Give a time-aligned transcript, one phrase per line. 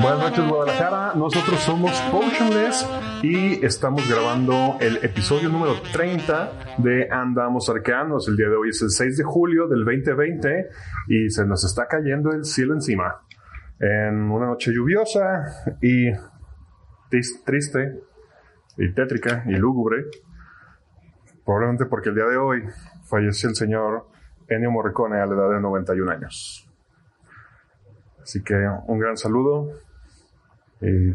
[0.00, 2.88] Buenas noches Guadalajara, nosotros somos Potionless
[3.22, 8.26] y estamos grabando el episodio número 30 de Andamos Arcanos.
[8.26, 10.70] El día de hoy es el 6 de julio del 2020
[11.08, 13.20] y se nos está cayendo el cielo encima.
[13.78, 16.10] En una noche lluviosa y
[17.44, 18.00] triste
[18.78, 20.06] y tétrica y lúgubre,
[21.44, 22.64] probablemente porque el día de hoy
[23.04, 24.06] falleció el señor
[24.48, 26.66] Ennio Morricone a la edad de 91 años.
[28.22, 28.54] Así que
[28.86, 29.89] un gran saludo
[30.80, 31.12] y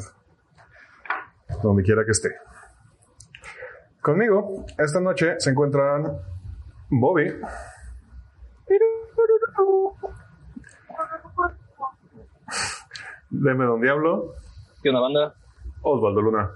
[1.61, 2.29] donde quiera que esté.
[4.01, 6.17] Conmigo esta noche se encuentran
[6.89, 7.33] Bobby.
[13.29, 14.35] Deme Don Diablo.
[14.81, 15.35] ¿Qué una banda?
[15.81, 16.51] Osvaldo Luna.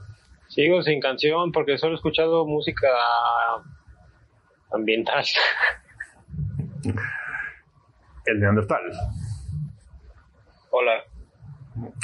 [0.47, 2.87] Sigo sin canción porque solo he escuchado música
[4.71, 5.25] ambiental.
[8.25, 8.81] El Neandertal.
[10.71, 11.08] Hola.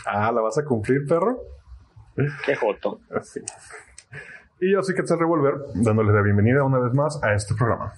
[0.05, 1.39] Ah, ¿la vas a cumplir, perro?
[2.45, 2.99] Qué joto.
[3.15, 3.41] Así.
[4.61, 7.93] Y yo soy Quetzal Revolver, dándoles la bienvenida una vez más a este programa.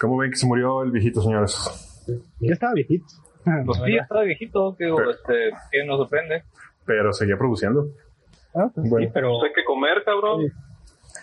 [0.00, 2.02] ¿Cómo ven que se murió el viejito, señores?
[2.40, 3.04] Ya estaba viejito.
[3.66, 6.44] Pues sí, ya estaba viejito, digo, Pero- este, que nos sorprende.
[6.86, 7.88] Pero seguía produciendo.
[8.54, 9.06] Ah, pues Bueno.
[9.06, 10.42] sí, pero Hay que comer, cabrón.
[10.46, 10.52] Sí.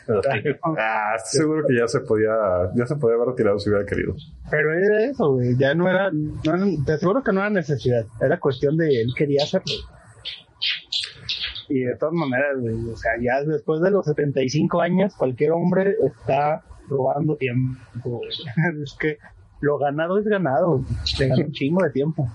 [0.78, 2.32] Ah, seguro que ya se podía,
[2.76, 4.16] ya se podía haber retirado si hubiera querido.
[4.50, 5.58] Pero era eso, güey.
[5.58, 8.06] Ya no era, no te aseguro que no era necesidad.
[8.22, 9.74] Era cuestión de él quería hacerlo.
[11.70, 15.96] Y de todas maneras, güey, o sea, ya después de los 75 años, cualquier hombre
[16.04, 18.22] está robando tiempo.
[18.84, 19.18] Es que
[19.62, 20.84] lo ganado es ganado.
[21.18, 22.28] Te gana un chingo de tiempo.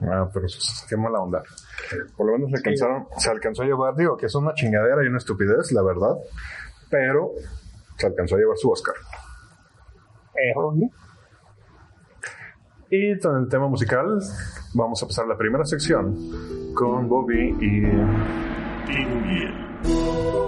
[0.00, 0.46] Ah, pero
[0.88, 1.42] qué mala onda.
[2.16, 5.08] Por lo menos se alcanzaron, se alcanzó a llevar, digo que es una chingadera y
[5.08, 6.16] una estupidez, la verdad.
[6.90, 7.32] Pero
[7.96, 8.94] se alcanzó a llevar su Oscar.
[10.34, 10.54] Eh,
[12.90, 14.20] Y con el tema musical,
[14.74, 16.16] vamos a pasar a la primera sección
[16.74, 17.82] con Bobby y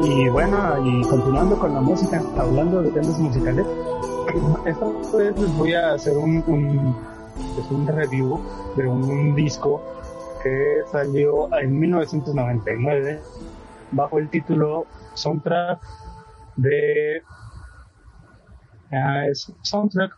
[0.03, 3.67] Y bueno, y continuando con la música, hablando de temas musicales,
[4.67, 4.87] esta
[5.19, 6.97] vez les voy a hacer un, un,
[7.55, 8.41] pues, un review
[8.77, 9.83] de un disco
[10.43, 13.21] que salió en 1999
[13.93, 15.81] bajo el título Soundtrack
[16.57, 17.23] de
[19.31, 20.13] es Soundtrack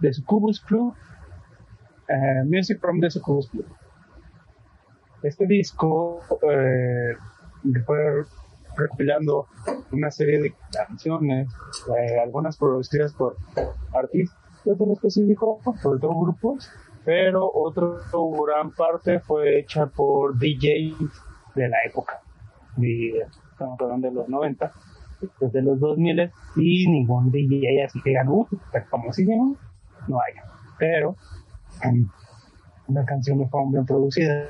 [0.00, 0.94] de Succubus Club
[2.08, 3.66] eh, Music from the Succubus Club.
[5.22, 7.16] Este disco eh,
[7.86, 8.24] fue
[8.76, 9.46] recopilando
[9.92, 11.48] una serie de canciones,
[11.96, 13.36] eh, algunas producidas por
[13.94, 16.70] artistas en específico, por dos grupos,
[17.04, 17.86] pero otra
[18.42, 20.96] gran parte fue hecha por DJs
[21.54, 22.20] de la época.
[22.78, 24.72] Y estamos hablando de los 90,
[25.40, 28.14] desde los 2000 y ningún DJ así que
[28.72, 29.56] pero famosísimo,
[30.08, 30.34] no hay.
[30.78, 31.16] Pero
[31.84, 32.08] um,
[32.88, 34.48] una canción fue bien producida.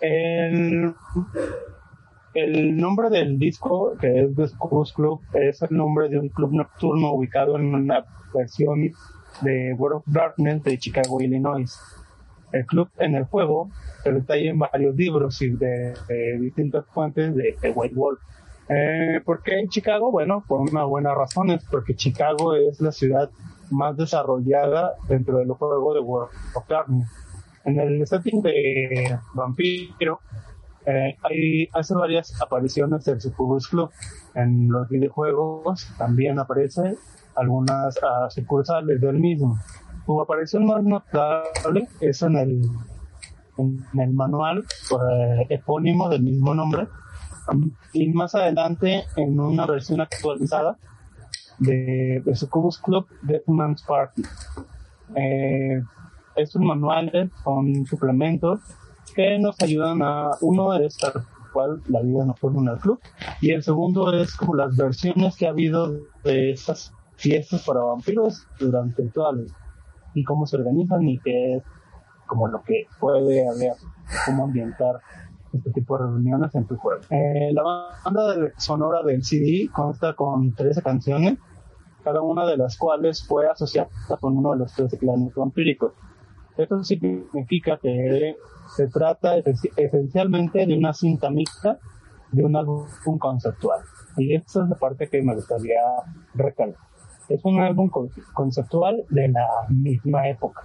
[0.00, 0.94] El,
[2.34, 6.52] el nombre del disco, que es The Scrooge Club, es el nombre de un club
[6.52, 8.04] nocturno ubicado en una
[8.34, 8.90] versión
[9.40, 11.78] de World of Darkness de Chicago, Illinois.
[12.52, 13.70] El club en el juego
[14.02, 18.20] se detalla en varios libros y de, de distintas fuentes de, de White Wolf.
[18.68, 20.10] Eh, ¿Por qué en Chicago?
[20.10, 23.30] Bueno, por una buena razón, es porque Chicago es la ciudad
[23.70, 27.08] más desarrollada dentro del juego de World of Darkness.
[27.64, 30.20] En el setting de Vampiro,
[30.86, 33.90] eh, hay, hace varias apariciones del Succubus Club.
[34.34, 36.96] En los videojuegos también aparece
[37.36, 39.58] algunas ah, sucursales del mismo.
[40.06, 42.62] Su aparición más notable es en el,
[43.58, 46.88] en, en el manual eh, epónimo del mismo nombre.
[47.92, 50.78] Y más adelante en una versión actualizada
[51.58, 54.22] de, de Succubus Club Deathman's Party.
[55.16, 55.82] Eh,
[56.36, 58.60] estos manuales son suplementos
[59.14, 63.00] que nos ayudan a, uno es tal cual la vida nocturna en el club,
[63.42, 68.46] y el segundo es como las versiones que ha habido de estas fiestas para vampiros
[68.58, 69.30] durante la
[70.14, 71.62] y cómo se organizan y qué es
[72.26, 73.72] como lo que puede haber,
[74.26, 75.00] cómo ambientar
[75.52, 77.00] este tipo de reuniones en tu juego.
[77.10, 77.62] Eh, la
[78.04, 81.38] banda sonora del CD consta con 13 canciones,
[82.02, 83.88] cada una de las cuales fue asociada
[84.20, 85.92] con uno de los 13 clanes vampíricos.
[86.56, 88.36] Esto significa que
[88.76, 91.78] se trata esen- esencialmente de una cinta mixta
[92.32, 92.86] de un álbum
[93.18, 93.80] conceptual.
[94.16, 95.80] Y esta es la parte que me gustaría
[96.34, 96.80] recalcar.
[97.28, 100.62] Es un álbum con- conceptual de la misma época.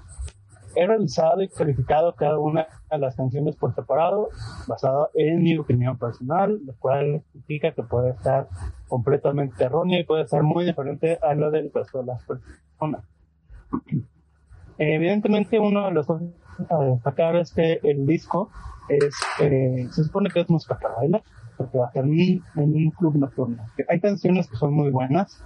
[0.75, 4.29] He realizado y calificado cada una de las canciones por separado,
[4.67, 8.47] basado en mi opinión personal, lo cual significa que puede estar
[8.87, 13.03] completamente errónea y puede ser muy diferente a la del resto de las personas.
[14.77, 16.27] Evidentemente, una de las cosas
[16.69, 18.49] a destacar es que el disco
[18.89, 20.95] es, eh, se supone que es música para
[21.57, 23.63] porque va a ser en un club nocturno.
[23.89, 25.43] Hay canciones que son muy buenas,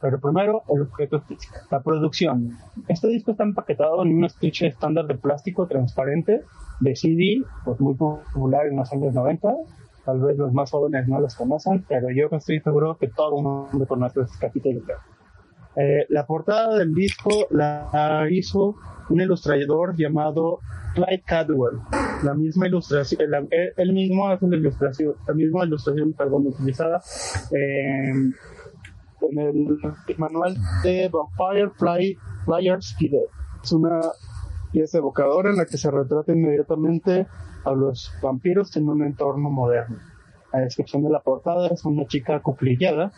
[0.00, 1.54] pero primero, el objeto físico.
[1.70, 2.56] La producción.
[2.88, 6.42] Este disco está empaquetado en un estuche estándar de plástico transparente
[6.80, 9.52] de CD, pues muy popular en los años 90.
[10.04, 13.42] Tal vez los más jóvenes no los conocen, pero yo estoy seguro que todo el
[13.44, 14.80] mundo conoce este capítulo.
[15.76, 18.74] Eh, la portada del disco la hizo
[19.10, 20.60] un ilustrador llamado
[20.94, 21.78] Clyde Cadwell.
[22.24, 27.00] La misma ilustración, la- él, él mismo hace la ilustración, la misma ilustración, perdón, utilizada
[27.52, 28.12] eh,
[29.20, 29.78] en el
[30.18, 33.14] manual de Vampire Fly, Flyers Kid.
[33.62, 34.00] Es una
[34.72, 37.26] pieza evocadora en la que se retrata inmediatamente
[37.64, 39.96] a los vampiros en un entorno moderno.
[40.52, 43.12] La descripción de la portada es una chica acuclillada,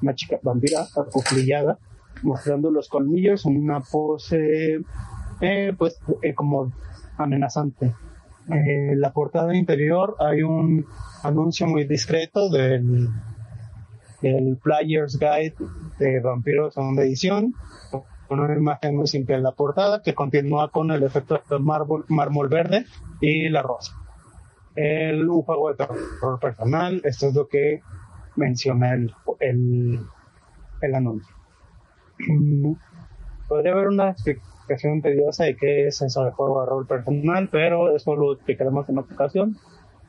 [0.00, 1.78] una chica vampira acuclillada,
[2.22, 4.80] mostrando los colmillos en una pose,
[5.40, 6.72] eh, pues, eh, como
[7.16, 7.94] amenazante.
[8.48, 10.84] En la portada interior hay un
[11.22, 13.08] anuncio muy discreto del
[14.22, 15.54] el Player's Guide
[15.98, 17.54] de Vampiros segunda edición,
[18.28, 22.48] con una imagen muy simple en la portada que continúa con el efecto de mármol,
[22.48, 22.86] verde
[23.20, 23.94] y la rosa.
[24.74, 27.82] El un juego de terror personal, esto es lo que
[28.36, 30.00] menciona el, el,
[30.80, 31.34] el anuncio.
[33.48, 37.94] Podría haber una explicación tediosa de qué es eso de juego de rol personal, pero
[37.94, 39.56] eso lo explicaremos en otra ocasión,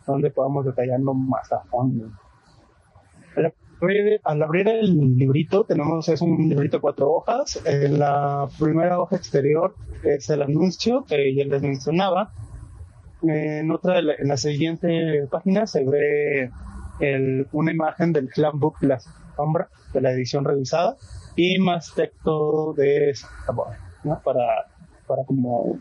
[0.05, 2.09] donde podamos detallarlo más a fondo.
[3.35, 7.61] Al abrir, al abrir el librito, tenemos, es un librito de cuatro hojas.
[7.65, 12.31] En la primera hoja exterior es el anuncio que ya les mencionaba.
[13.21, 16.49] En otra, en la siguiente página se ve
[16.99, 18.99] el- una imagen del clan book La
[19.35, 20.95] Sombra de la edición revisada
[21.35, 23.13] y más texto de
[24.03, 24.21] ¿no?
[24.23, 24.67] Para,
[25.07, 25.79] para como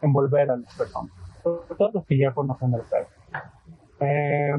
[0.00, 1.10] envolver a las personas.
[1.42, 3.06] Sobre todo los que ya conocen el juego.
[4.00, 4.52] Eh,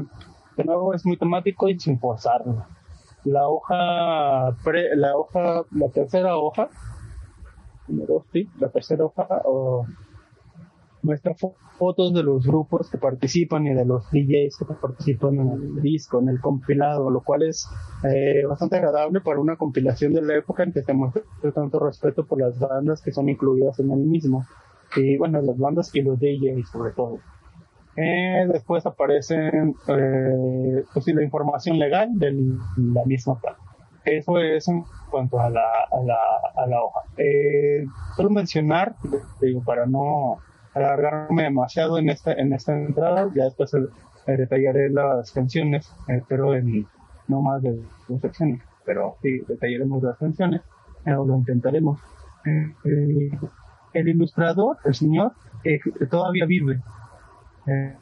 [0.60, 2.64] de nuevo es muy temático y sin forzarlo.
[3.24, 6.68] La hoja, pre- la hoja, la tercera hoja,
[7.88, 9.86] número, sí, la tercera hoja o,
[11.02, 15.50] muestra fo- fotos de los grupos que participan y de los DJs que participan en
[15.50, 17.68] el disco, en el compilado, lo cual es
[18.04, 21.22] eh, bastante agradable para una compilación de la época en que se muestra
[21.54, 24.44] tanto respeto por las bandas que son incluidas en el mismo.
[24.96, 27.18] Y bueno, las bandas y los DJs sobre todo.
[28.02, 33.60] Eh, después aparecen eh, pues, la información legal de la misma parte.
[34.04, 35.60] Eso es en cuanto a la,
[35.92, 36.16] a la,
[36.56, 37.00] a la hoja.
[37.18, 37.84] Eh,
[38.16, 38.94] solo mencionar,
[39.42, 40.38] digo, para no
[40.72, 43.72] alargarme demasiado en esta, en esta entrada, ya después
[44.26, 46.86] detallaré las canciones, eh, pero en
[47.28, 50.62] no más de dos secciones, pero sí detallaremos las canciones,
[51.04, 52.00] eh, lo intentaremos.
[52.46, 53.30] Eh,
[53.92, 55.32] el ilustrador, el señor,
[56.10, 56.80] todavía vive.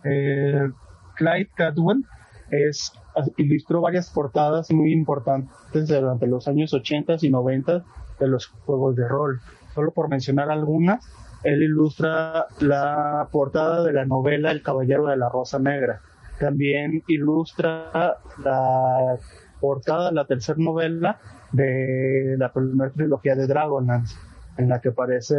[0.05, 0.71] Eh,
[1.17, 2.05] Clyde Cadwell
[2.51, 2.93] es,
[3.37, 7.85] ilustró varias portadas muy importantes durante los años 80 y 90
[8.21, 9.41] de los juegos de rol.
[9.75, 11.05] Solo por mencionar algunas,
[11.45, 16.01] él ilustra la portada de la novela El Caballero de la Rosa Negra.
[16.41, 19.17] También ilustra la
[19.61, 21.19] portada de la tercera novela
[21.53, 24.17] de la primera trilogía de Dragonlance,
[24.57, 25.37] en la que aparece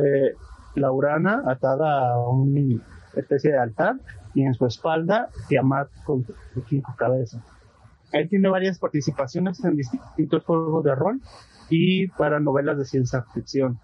[0.75, 2.81] Laurana atada a una
[3.15, 3.95] especie de altar
[4.33, 6.25] y en su espalda Tiamat con
[6.67, 7.41] cinco cabezas.
[8.11, 11.21] Él tiene varias participaciones en distintos juegos de rol
[11.69, 13.79] y para novelas de ciencia ficción.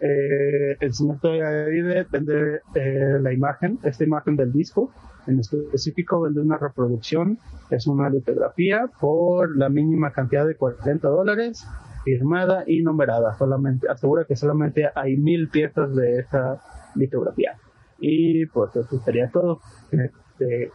[0.00, 4.90] Eh, el señor vive, vende eh, la imagen, esta imagen del disco,
[5.26, 7.38] en específico vende una reproducción,
[7.70, 11.66] es una litografía por la mínima cantidad de 40 dólares,
[12.04, 13.36] firmada y numerada.
[13.36, 16.62] Solamente, asegura que solamente hay mil piezas de esa
[16.94, 17.56] litografía.
[18.00, 19.60] Y pues eso sería todo.
[19.90, 20.72] Este,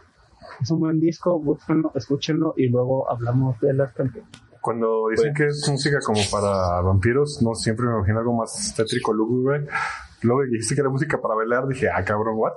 [0.60, 4.30] es un buen disco, búsquenlo, escúchenlo y luego hablamos de las canciones.
[4.60, 9.12] Cuando dicen que es música como para vampiros, no siempre me imagino algo más tétrico,
[9.12, 9.66] lúgubre.
[10.22, 12.52] Luego dijiste que era música para bailar, dije, ah, cabrón, what?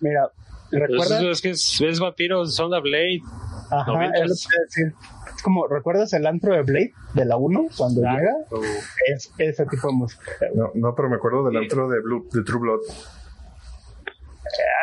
[0.00, 0.30] Mira,
[0.70, 1.20] ¿recuerdas?
[1.20, 3.20] Pues es que es, es vampiro, Sound of Blade.
[3.70, 4.20] Ajá, noventas.
[4.22, 4.94] es lo que decir.
[5.36, 8.32] Es como, ¿recuerdas el antro de Blade de la 1 cuando Ah, llega?
[8.50, 8.60] o-
[9.12, 10.22] Es ese tipo de música.
[10.54, 12.80] No, no, pero me acuerdo del antro de, Blue, de True Blood.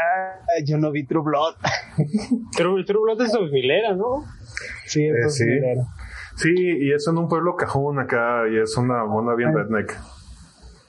[0.05, 1.55] Ah, yo no vi True Blood.
[2.57, 4.23] True, True Blood es 2000 era, ¿no?
[4.85, 5.45] Sí, Eh, eso sí.
[6.35, 6.53] sí.
[6.55, 9.91] y es en un pueblo cajón acá, y es una buena bien redneck.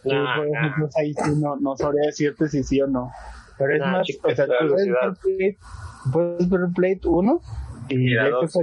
[0.02, 0.58] Sí, Nah, por nah.
[0.58, 3.10] ejemplo, ahí sí no, no sabría decirte si sí o no.
[3.58, 4.96] Pero es Nah, más, o sea, es puedes ver.
[5.22, 5.58] Plate,
[6.12, 7.40] puedes ver Plate 1
[7.88, 8.56] y, Y la de dos.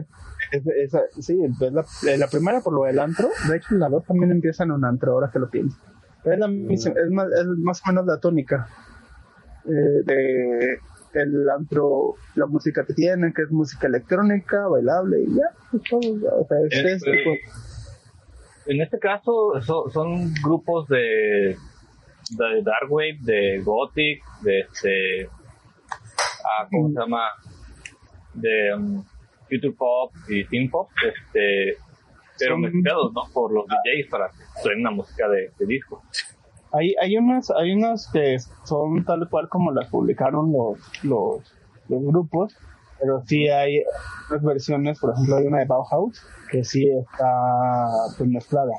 [0.51, 3.87] es- es- sí, es la, eh, la primera por lo del antro, de hecho la
[3.89, 5.77] 2 también empieza en un antro, ahora que lo pienso.
[6.23, 8.67] Pero es, la, mis- es, más, es más o menos la tónica
[9.65, 10.77] eh, de
[11.13, 15.99] el antro, la música que tienen, que es música electrónica, bailable y ya, es todo,
[16.01, 17.39] ya, o sea, es, Es- es- pues,
[18.67, 21.57] En este caso so- son grupos de,
[22.37, 25.27] de Dark Wave, de Gothic, de este.
[26.45, 27.23] ah, ¿Cómo se llama?
[28.35, 29.03] De um,
[29.49, 31.75] Future Pop y Teen Pop, este,
[32.39, 33.21] pero Son- mezclados, ¿no?
[33.33, 36.01] Por los DJs para que suene una música de, de disco.
[36.73, 41.53] Hay, hay unas, hay unas que son tal cual como las publicaron los, los,
[41.89, 42.55] los grupos,
[42.99, 43.83] pero sí hay
[44.29, 47.87] unas versiones, por ejemplo hay una de Bauhaus que sí está
[48.17, 48.73] pues mezclada,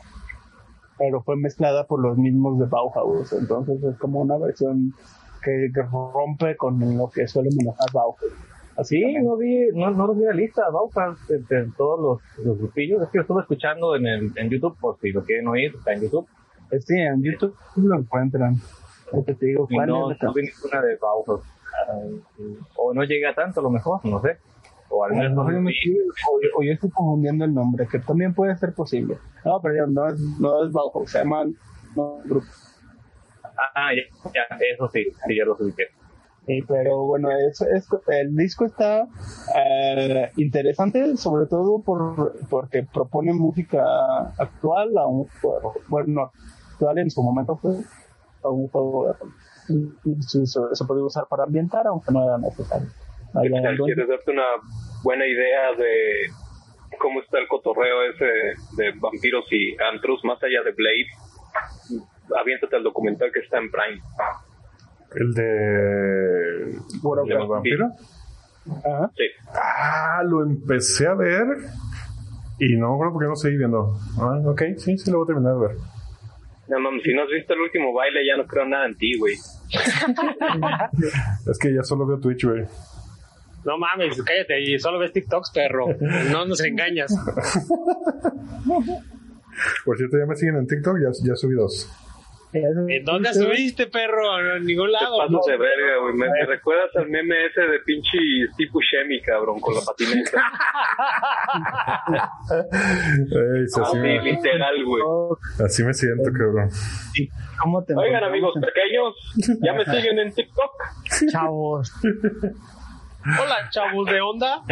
[0.99, 4.95] pero fue mezclada por los mismos de Bauhaus, entonces es como una versión
[5.43, 8.33] que, que rompe con lo que suele manejar Bauhaus.
[8.77, 12.47] Así, Sí, no vi, no, no los vi en la lista, Bauhaus, de todos los,
[12.47, 13.03] los grupillos.
[13.03, 15.93] Es que lo estuve escuchando en, el, en YouTube, por si lo quieren oír, está
[15.93, 16.27] en YouTube.
[16.81, 18.57] Sí, en YouTube lo encuentran.
[19.13, 21.43] Lo que te digo, ¿cuál no, es no vi ninguna de Bauhaus.
[22.77, 24.39] O no llega tanto, a lo mejor, no sé.
[24.89, 28.57] O al menos no me o- o yo estoy confundiendo el nombre, que también puede
[28.57, 29.17] ser posible.
[29.45, 31.45] No, pero no es, no es Bauhaus, se llama
[31.97, 32.47] no, grupo.
[33.75, 34.03] Ah, ya,
[34.33, 35.85] ya, eso sí, sí, ya lo ubiqué.
[36.47, 39.07] Sí, pero bueno, es, es- el disco está
[39.57, 43.83] eh, interesante, sobre todo por, porque propone música
[44.39, 46.33] actual, a un juego, bueno,
[46.83, 47.73] actual en su momento fue
[48.43, 49.33] un juego de rol.
[49.69, 52.89] Y- y se, se- puede usar para ambientar, aunque no era necesario.
[53.33, 54.43] ¿Quieres darte una
[55.05, 56.27] buena idea de
[57.01, 58.25] cómo está el cotorreo ese
[58.77, 62.03] de vampiros y antros más allá de Blade?
[62.41, 64.03] Aviéntate al documental que está en Prime.
[65.15, 66.73] El de.
[67.25, 67.87] ¿El vampiro?
[68.85, 69.11] Ajá.
[69.17, 69.25] Sí.
[69.55, 71.45] Ah, lo empecé a ver.
[72.59, 73.95] Y no me acuerdo por qué no seguí viendo.
[74.19, 75.77] Ah, ok, sí, sí lo voy a terminar de ver.
[76.69, 79.19] No mames, si no has visto el último baile, ya no creo nada en ti,
[79.19, 79.35] güey.
[81.51, 82.65] Es que ya solo veo Twitch, güey.
[83.65, 85.87] No mames, cállate y solo ves TikToks, perro.
[86.31, 87.15] No nos engañas.
[89.85, 91.91] Por cierto, ya me siguen en TikTok, ya, ya subí dos.
[92.89, 94.57] ¿En dónde subiste, perro?
[94.57, 95.19] En ningún Te lado.
[95.19, 95.41] pasas ¿no?
[95.47, 96.15] de verga, güey.
[96.15, 98.19] Me, me recuerdas al meme ese de pinche
[98.53, 100.43] Steve Buscemi, cabrón, con la patineta.
[103.57, 105.03] Ey, sí, así, me, literal, güey.
[105.65, 106.69] Así me siento, cabrón.
[107.61, 110.73] ¿Cómo te Oigan, amigos pequeños, ¿ya me siguen en TikTok?
[111.31, 111.93] Chavos.
[113.25, 114.63] Hola, chavos de onda.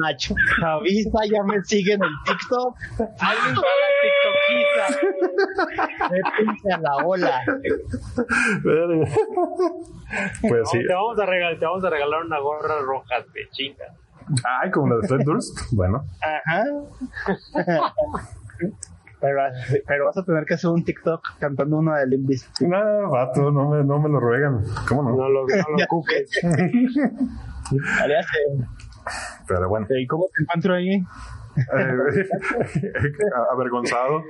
[0.00, 0.34] Nacho.
[0.60, 2.76] Chavista ya me siguen en TikTok.
[3.20, 4.84] Alguien para TikTokista.
[6.10, 7.42] Métanse a la ola.
[10.40, 10.78] Pues sí.
[10.86, 13.84] Te, vamos a regalar, te vamos a regalar una gorra roja de chinga.
[14.62, 15.58] Ay, como la de Fred Durst.
[15.72, 16.64] Bueno, Ajá.
[19.20, 19.40] Pero,
[19.86, 23.68] pero vas a tener que hacer un TikTok cantando uno de Limp no, vato, no
[23.68, 24.62] me, no me lo ruegan.
[24.88, 25.10] ¿Cómo no?
[25.10, 25.86] No lo, no lo
[27.72, 28.64] Eh,
[29.46, 30.94] Pero bueno, ¿Y cómo te encuentro ahí?
[30.96, 31.04] eh,
[33.52, 34.22] avergonzado.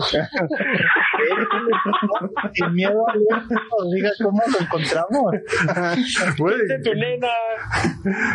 [2.54, 5.32] Sin miedo a nos diga cómo lo encontramos.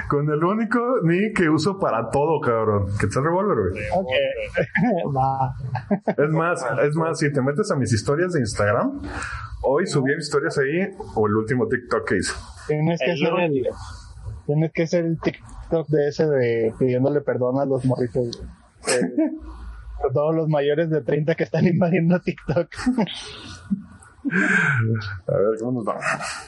[0.07, 2.85] Con el único ni que uso para todo, cabrón.
[2.99, 3.83] Que está el revólver, güey.
[3.93, 4.07] Ok.
[5.15, 5.55] Va.
[6.07, 9.01] Es más, es más, si te metes a mis historias de Instagram,
[9.63, 12.33] hoy subí historias ahí o el último TikTok que hice.
[12.67, 13.67] Tienes que El hacer el,
[14.45, 18.41] tienes que hacer el TikTok de ese de pidiéndole perdón a los morritos.
[18.87, 19.01] Eh,
[20.09, 22.67] a todos los mayores de 30 que están invadiendo TikTok.
[25.27, 25.99] A ver, ¿cómo nos va?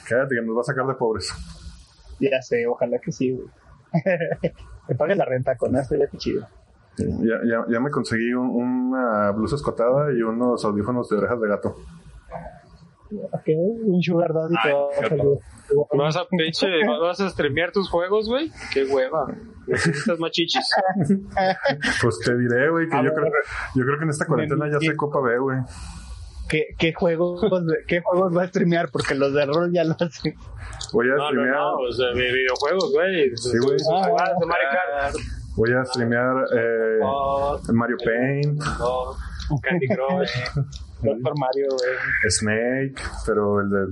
[0.08, 1.32] Cállate que nos va a sacar de pobres.
[2.20, 3.48] ya sé, ojalá que sí, güey.
[4.90, 6.48] Me pague la renta con esto, ya que chido.
[6.98, 8.50] Ya, ya, ya me conseguí un-
[8.96, 11.76] una blusa escotada y unos audífonos de orejas de gato.
[13.32, 13.44] Ok,
[13.86, 15.24] un sugar daddy te va a salir.
[15.98, 16.68] ¿Vas a pinche,
[17.02, 18.52] vas a streamear tus juegos, güey?
[18.74, 19.28] Qué hueva.
[19.68, 20.66] Necesitas más chichis.
[22.02, 23.32] Pues te diré, güey, que A yo ver, creo,
[23.76, 25.58] yo creo que en esta cuarentena ya sé Copa B, güey.
[26.50, 27.42] ¿Qué, qué, juegos,
[27.88, 28.90] ¿Qué juegos va a streamear?
[28.90, 30.36] Porque los de rol ya lo hacen.
[30.94, 31.74] Voy a No, no, streamear, no.
[31.76, 33.36] O sea, vi- videojuegos, güey.
[33.36, 33.78] Sí, güey.
[33.94, 35.16] Ah, de Mario Kart.
[35.58, 38.62] voy a streamear eh, Oh, Mario Paint.
[38.80, 39.18] oh,
[39.62, 40.32] Candy Crush.
[41.02, 42.30] Doctor Mario, güey.
[42.30, 43.88] Snake, pero el de...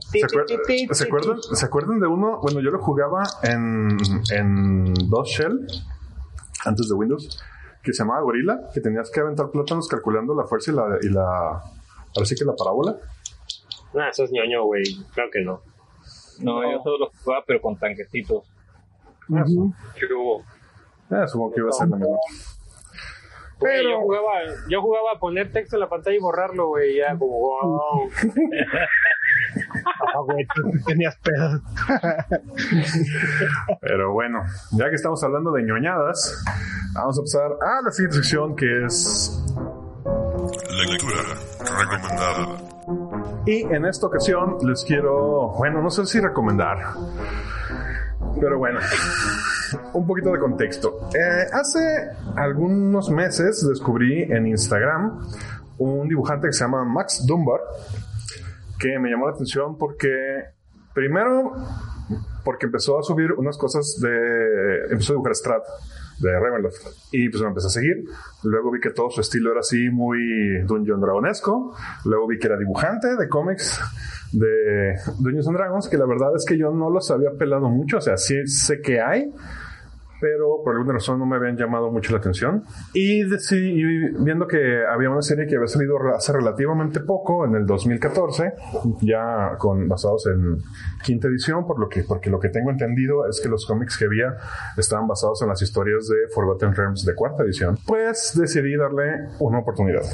[0.00, 2.40] ¿Se, acuer- ¿se acuerdan, ¿Se acuerdan de uno?
[2.42, 3.96] Bueno, yo lo jugaba en,
[4.34, 5.66] en DOS Shell,
[6.64, 7.42] antes de Windows,
[7.82, 10.98] que se llamaba Gorilla, que tenías que aventar plátanos calculando la fuerza y la...
[11.02, 11.24] Y la
[12.14, 12.96] ahora sí que la parábola.
[13.94, 14.82] Nah, eso es ñoño, güey.
[15.14, 15.60] Creo que no.
[16.40, 18.44] No, yo solo lo jugaba, pero con tanquecitos.
[19.28, 20.42] ¿Qué hubo?
[21.10, 21.98] Ah, supongo que iba a ser la.
[23.62, 24.30] Pero yo jugaba,
[24.68, 26.96] yo jugaba a poner texto en la pantalla y borrarlo, güey.
[26.96, 28.10] Ya como, wow.
[30.14, 31.60] Ah, güey, tú tenías pedos.
[33.80, 34.42] Pero bueno,
[34.72, 36.44] ya que estamos hablando de ñoñadas,
[36.94, 39.44] vamos a pasar a la siguiente sección que es
[40.70, 41.22] Lectura
[41.60, 42.72] recomendada.
[43.46, 46.78] Y en esta ocasión les quiero, bueno, no sé si recomendar,
[48.40, 48.80] pero bueno,
[49.94, 51.08] un poquito de contexto.
[51.14, 55.20] Eh, hace algunos meses descubrí en Instagram
[55.78, 57.60] un dibujante que se llama Max Dunbar,
[58.78, 60.10] que me llamó la atención porque,
[60.94, 61.52] primero,
[62.44, 65.62] porque empezó a subir unas cosas de, empezó a dibujar Strat
[66.20, 66.86] de Ravenloft.
[67.12, 68.04] Y pues me empecé a seguir.
[68.44, 71.74] Luego vi que todo su estilo era así muy Dungeon Dragonesco.
[72.04, 73.80] Luego vi que era dibujante de cómics
[74.32, 77.98] de Dungeons and Dragons, que la verdad es que yo no los había pelado mucho.
[77.98, 79.32] O sea, sí sé que hay,
[80.22, 82.62] pero por alguna razón no me habían llamado mucho la atención.
[82.94, 83.82] Y decidí,
[84.20, 88.52] viendo que había una serie que había salido hace relativamente poco, en el 2014,
[89.00, 90.58] ya con, basados en
[91.02, 94.04] quinta edición, por lo que, porque lo que tengo entendido es que los cómics que
[94.04, 94.36] había
[94.76, 99.58] estaban basados en las historias de Forgotten Realms de cuarta edición, pues decidí darle una
[99.58, 100.04] oportunidad.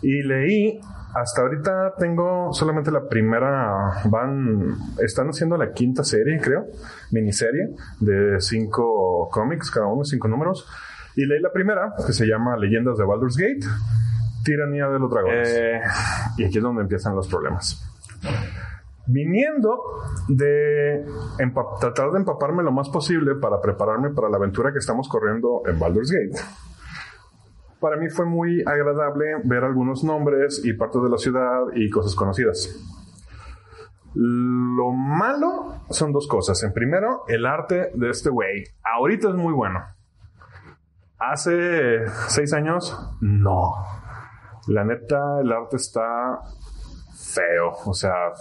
[0.00, 0.80] Y leí
[1.20, 6.66] hasta ahorita tengo solamente la primera, van, están haciendo la quinta serie, creo,
[7.10, 7.70] miniserie
[8.00, 10.68] de cinco cómics, cada uno cinco números.
[11.16, 13.66] Y leí la primera, que se llama Leyendas de Baldur's Gate,
[14.44, 15.48] Tiranía de los Dragones.
[15.50, 15.80] Eh,
[16.36, 17.84] y aquí es donde empiezan los problemas.
[19.06, 19.80] Viniendo
[20.28, 21.04] de
[21.80, 25.78] tratar de empaparme lo más posible para prepararme para la aventura que estamos corriendo en
[25.78, 26.67] Baldur's Gate
[27.80, 32.14] para mí fue muy agradable ver algunos nombres y partes de la ciudad y cosas
[32.14, 32.76] conocidas.
[34.14, 36.62] Lo malo son dos cosas.
[36.64, 38.64] En primero, el arte de este güey.
[38.82, 39.80] Ahorita es muy bueno.
[41.18, 43.74] Hace seis años, no.
[44.68, 46.40] La neta, el arte está
[47.14, 47.72] feo.
[47.84, 48.32] O sea,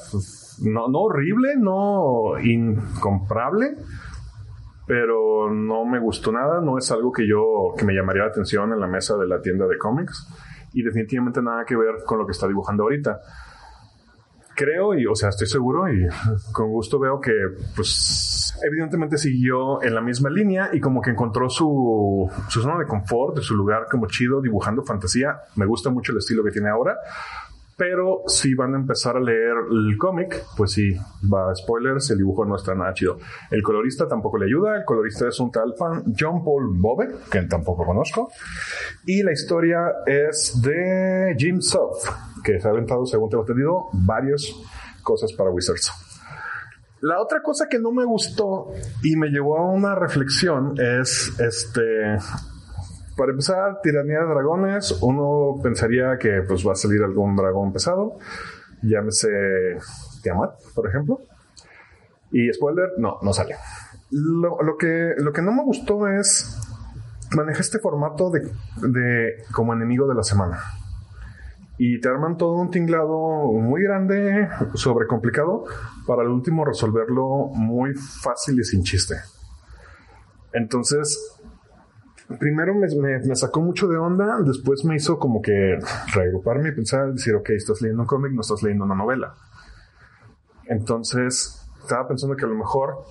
[0.61, 3.75] no, no horrible, no incomparable,
[4.87, 8.71] pero no me gustó nada, no es algo que yo, que me llamaría la atención
[8.71, 10.27] en la mesa de la tienda de cómics
[10.73, 13.19] y definitivamente nada que ver con lo que está dibujando ahorita.
[14.55, 16.07] Creo y, o sea, estoy seguro y
[16.53, 17.33] con gusto veo que,
[17.75, 22.87] pues, evidentemente siguió en la misma línea y como que encontró su, su zona de
[22.87, 25.41] confort, su lugar como chido dibujando fantasía.
[25.57, 26.95] Me gusta mucho el estilo que tiene ahora.
[27.77, 30.95] Pero si van a empezar a leer el cómic, pues sí,
[31.31, 33.19] va spoilers, el dibujo no está nada chido.
[33.51, 37.43] El colorista tampoco le ayuda, el colorista es un tal fan John Paul Bove, que
[37.43, 38.31] tampoco conozco.
[39.05, 42.09] Y la historia es de Jim Soft,
[42.43, 44.51] que se ha aventado, según tengo entendido, varias
[45.03, 45.91] cosas para Wizards.
[47.01, 48.71] La otra cosa que no me gustó
[49.03, 52.17] y me llevó a una reflexión es este
[53.17, 58.19] para empezar, tiranía de dragones, uno pensaría que pues va a salir algún dragón pesado,
[58.83, 59.27] llámese
[60.21, 61.19] Tiamat, por ejemplo.
[62.31, 63.55] Y spoiler, no, no sale.
[64.11, 66.57] Lo, que, lo que no me gustó es
[67.35, 68.51] maneja este formato de,
[68.87, 70.61] de como enemigo de la semana.
[71.79, 75.65] Y te arman todo un tinglado muy grande, sobrecomplicado,
[76.05, 79.15] para el último resolverlo muy fácil y sin chiste.
[80.53, 81.36] Entonces,
[82.39, 85.77] primero me, sacó mucho de onda, después me hizo como que
[86.13, 89.33] reagruparme y pensar, decir, ok, estás leyendo un cómic, no estás leyendo una novela.
[90.65, 93.05] Entonces, estaba pensando que a lo mejor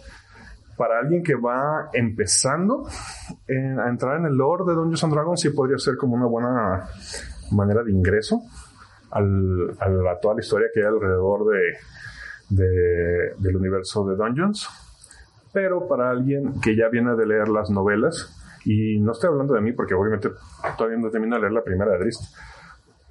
[0.77, 2.87] para alguien que va empezando
[3.47, 6.27] en, a entrar en el lore de Dungeons and Dragons, sí podría ser como una
[6.27, 6.91] buena
[7.53, 8.43] manera de ingreso
[9.11, 14.69] a, toda la historia que hay alrededor de, de, del universo de Dungeons.
[15.55, 18.36] Pero para alguien que ya viene de leer las novelas,
[18.67, 20.29] y no estoy hablando de mí porque obviamente
[20.77, 22.35] todavía no termino de leer la primera de Drist,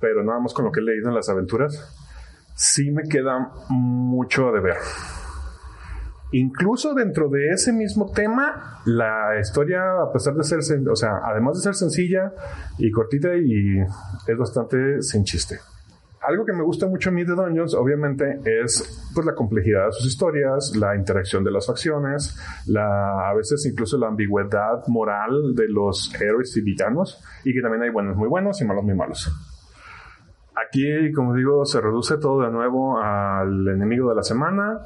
[0.01, 1.95] pero nada más con lo que he leído en las aventuras,
[2.55, 4.75] sí me queda mucho a deber.
[6.33, 11.55] Incluso dentro de ese mismo tema, la historia, a pesar de ser, o sea, además
[11.55, 12.33] de ser sencilla
[12.77, 15.59] y cortita, y es bastante sin chiste.
[16.27, 19.91] Algo que me gusta mucho a mí de Dungeons, obviamente, es pues la complejidad de
[19.91, 25.67] sus historias, la interacción de las facciones, la, a veces incluso la ambigüedad moral de
[25.67, 29.31] los héroes y villanos, y que también hay buenos muy buenos y malos muy malos.
[30.55, 34.79] Aquí, como digo, se reduce todo de nuevo al enemigo de la semana.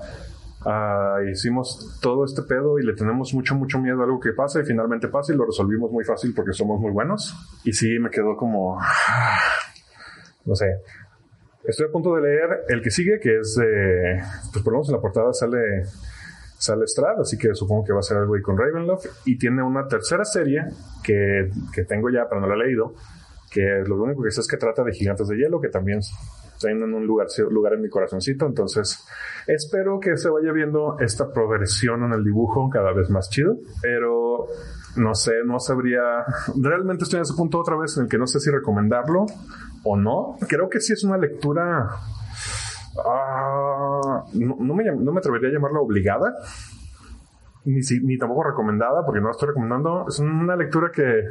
[0.66, 4.60] Ah, hicimos todo este pedo y le tenemos mucho, mucho miedo a algo que pasa
[4.60, 7.36] y finalmente pasa y lo resolvimos muy fácil porque somos muy buenos.
[7.64, 8.80] Y sí, me quedó como...
[10.46, 10.66] No sé.
[11.70, 14.20] Estoy a punto de leer el que sigue, que es de...
[14.52, 15.84] Pues por lo menos en la portada sale
[16.58, 19.06] sale Strad, así que supongo que va a ser algo ahí con Ravenloft.
[19.26, 20.66] Y tiene una tercera serie
[21.04, 22.96] que, que tengo ya, pero no la he leído,
[23.52, 26.02] que lo único que sé es que trata de gigantes de hielo, que también
[26.60, 28.46] tienen un lugar, lugar en mi corazoncito.
[28.46, 29.08] Entonces,
[29.48, 34.48] espero que se vaya viendo esta progresión en el dibujo cada vez más chido, pero
[34.98, 36.02] no sé, no sabría.
[36.62, 39.26] Realmente estoy en ese punto otra vez en el que no sé si recomendarlo
[39.84, 40.38] o no.
[40.48, 41.90] Creo que sí es una lectura.
[43.06, 46.34] ah, no, me, atrevería a llamarla obligada,
[47.66, 50.06] ni, ni tampoco recomendada, porque no la estoy recomendando.
[50.08, 51.24] Es una lectura que,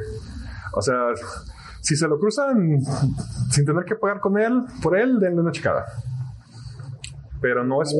[0.73, 0.97] o sea,
[1.81, 2.79] si se lo cruzan
[3.49, 5.85] sin tener que pagar con él, por él, denle una chicada.
[7.41, 7.95] Pero no es.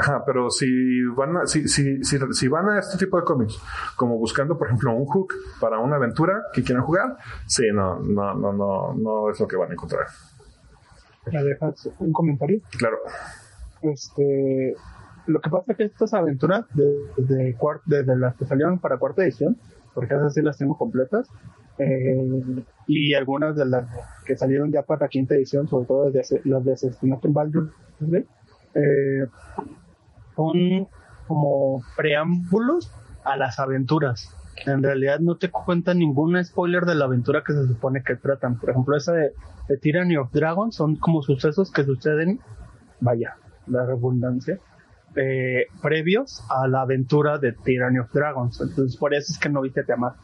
[0.00, 3.58] Ajá, pero si van a, si, si, si, si van a este tipo de cómics,
[3.96, 8.32] como buscando, por ejemplo, un hook para una aventura que quieran jugar, sí, no, no,
[8.34, 10.06] no, no, no es lo que van a encontrar.
[11.32, 12.60] ¿Me dejas un comentario?
[12.78, 12.98] Claro.
[13.82, 14.74] Este,
[15.26, 16.64] lo que pasa es que estas aventuras,
[17.16, 17.56] desde,
[17.86, 19.56] desde las que salieron para cuarta edición,
[19.94, 21.28] porque esas sí las tengo completas,
[21.78, 23.88] eh, y algunas de las
[24.24, 28.26] que salieron ya para quinta edición, sobre todo desde ase- las de Asesinato en
[28.74, 29.26] eh,
[30.38, 30.86] son
[31.26, 32.90] como preámbulos
[33.24, 34.34] a las aventuras.
[34.66, 38.58] En realidad no te cuentan ningún spoiler de la aventura que se supone que tratan.
[38.58, 39.32] Por ejemplo, esa de,
[39.68, 42.40] de Tyranny of Dragons son como sucesos que suceden,
[43.00, 43.34] vaya,
[43.66, 44.58] la redundancia,
[45.16, 48.60] eh, previos a la aventura de Tyranny of Dragons.
[48.60, 50.14] Entonces, por eso es que no viste a Tiamat,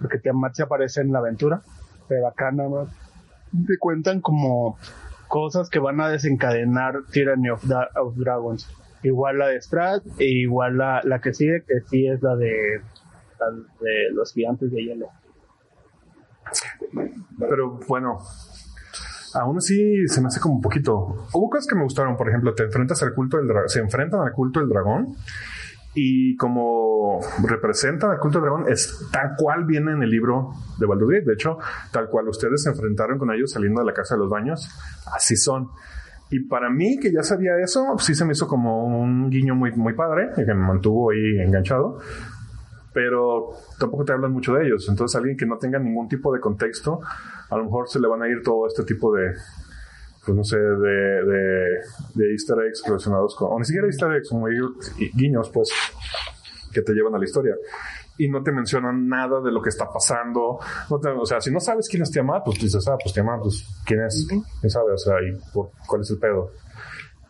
[0.00, 1.60] porque Tiamat se aparece en la aventura,
[2.08, 2.88] pero acá nada más
[3.66, 4.76] te cuentan como
[5.28, 8.68] cosas que van a desencadenar Tyranny of, Da- of Dragons.
[9.04, 12.80] Igual la de Strad e igual la, la que sigue, que sí es la de,
[13.38, 15.08] la de los gigantes de hielo.
[17.38, 18.18] Pero bueno,
[19.34, 21.26] aún así se me hace como un poquito.
[21.32, 24.32] Hubo cosas que me gustaron, por ejemplo, te enfrentas al culto del se enfrentan al
[24.32, 25.16] culto del dragón
[25.94, 30.86] y como representan al culto del dragón es tal cual viene en el libro de
[30.86, 31.26] Baldur's.
[31.26, 31.58] De hecho,
[31.92, 34.68] tal cual ustedes se enfrentaron con ellos saliendo de la casa de los baños,
[35.12, 35.68] así son.
[36.30, 39.72] Y para mí, que ya sabía eso, sí se me hizo como un guiño muy,
[39.72, 41.98] muy padre, que me mantuvo ahí enganchado
[42.92, 43.48] pero
[43.80, 44.86] tampoco te hablan mucho de ellos.
[44.88, 47.00] Entonces, alguien que no tenga ningún tipo de contexto,
[47.50, 49.32] a lo mejor se le van a ir todo este tipo de,
[50.24, 51.78] pues no sé, de, de,
[52.14, 55.70] de easter eggs relacionados con, o ni siquiera easter eggs, como gui- guiños, pues,
[56.72, 57.56] que te llevan a la historia.
[58.18, 60.58] Y no te mencionan nada de lo que está pasando.
[60.88, 63.40] No te- o sea, si no sabes quién es Tiamat, pues dices, ah, pues Tiamat,
[63.42, 64.26] pues, ¿quién es?
[64.28, 64.92] ¿Quién sabe?
[64.92, 66.50] O sea, ¿y por, cuál es el pedo?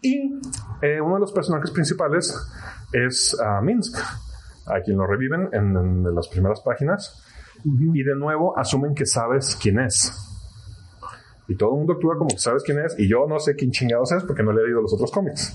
[0.03, 0.39] Y
[0.83, 2.37] eh, uno de los personajes principales
[2.93, 3.97] es ah, Minsk,
[4.67, 7.23] a quien lo reviven en, en las primeras páginas.
[7.65, 10.13] Y de nuevo asumen que sabes quién es.
[11.49, 12.95] Y todo el mundo actúa como que sabes quién es.
[12.99, 15.55] Y yo no sé quién chingados es porque no le he leído los otros cómics.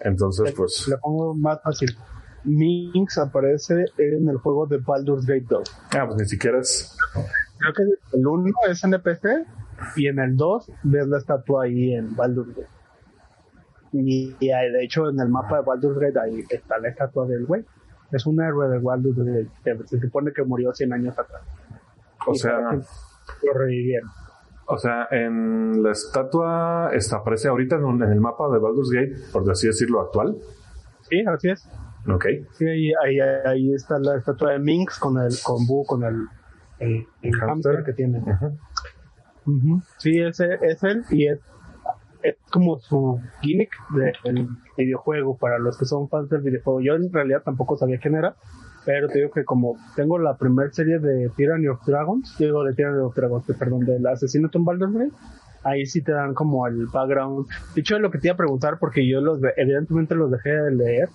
[0.00, 0.86] Entonces, pues.
[0.88, 1.96] Le pongo más fácil.
[2.46, 5.62] Minx aparece en el juego de Baldur's Gate 2.
[5.98, 6.96] Ah, pues ni siquiera es.
[7.58, 7.82] Creo que
[8.16, 9.26] el 1 es NPC
[9.96, 12.68] y en el 2 ves la estatua ahí en Baldur's Gate.
[13.92, 17.46] Y, y de hecho en el mapa de Baldur's Gate ahí está la estatua del
[17.46, 17.64] güey.
[18.12, 19.16] Es un héroe de Baldur's
[19.64, 19.86] Gate.
[19.86, 21.42] Se supone que murió 100 años atrás.
[22.26, 24.08] O Y sea, lo revivieron.
[24.66, 28.90] o sea, en la estatua está, aparece ahorita en, un- en el mapa de Baldur's
[28.90, 30.36] Gate, por así decirlo, actual.
[31.02, 31.68] Sí, así es.
[32.08, 32.26] Ok.
[32.52, 36.14] Sí, ahí, ahí, ahí está la estatua de Minx con el con Boo, con el,
[36.78, 38.22] el, el hámster que tiene.
[39.98, 41.40] Sí, ese es él y es,
[42.22, 43.70] es como su gimmick
[44.24, 46.80] del videojuego para los que son fans del videojuego.
[46.80, 48.34] Yo en realidad tampoco sabía quién era,
[48.84, 52.74] pero te digo que como tengo la primera serie de Tyranny of Dragons, digo de
[52.74, 55.12] Tyranny of Dragons, de- perdón, del asesinato en Baldur's
[55.62, 57.46] ahí sí te dan como el background.
[57.74, 60.50] De hecho, lo que te iba a preguntar, porque yo los de- evidentemente los dejé
[60.50, 61.08] de leer,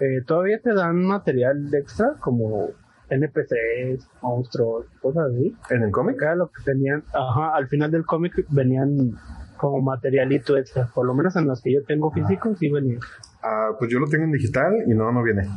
[0.00, 2.70] eh, todavía te dan material extra como
[3.08, 5.54] NPCs, monstruos, cosas así.
[5.70, 6.20] En el cómic.
[6.36, 9.12] Lo que tenían, ajá, al final del cómic venían
[9.56, 13.00] como materialito extra, por lo menos en los que yo tengo físicos sí venían.
[13.42, 15.48] Ah, pues yo lo tengo en digital y no, no viene.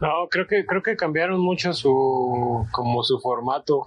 [0.00, 3.86] No, creo que creo que cambiron mucho su como su formato.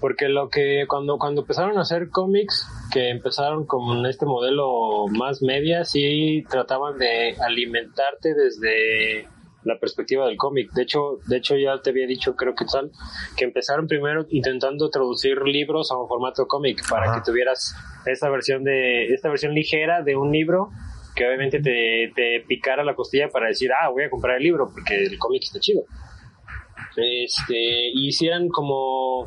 [0.00, 5.42] Porque lo que cuando, cuando empezaron a hacer cómics, que empezaron con este modelo más
[5.42, 9.28] media, sí trataban de alimentarte desde
[9.64, 10.70] la perspectiva del cómic.
[10.72, 12.90] De hecho, de hecho ya te había dicho, creo que tal,
[13.36, 17.14] que empezaron primero intentando traducir libros a un formato cómic para Ajá.
[17.16, 17.74] que tuvieras
[18.06, 20.70] esta versión de esta versión ligera de un libro
[21.14, 24.70] que obviamente te, te picara la costilla para decir, ah, voy a comprar el libro
[24.72, 25.82] porque el cómic está chido.
[26.96, 29.26] Este, y hicieran como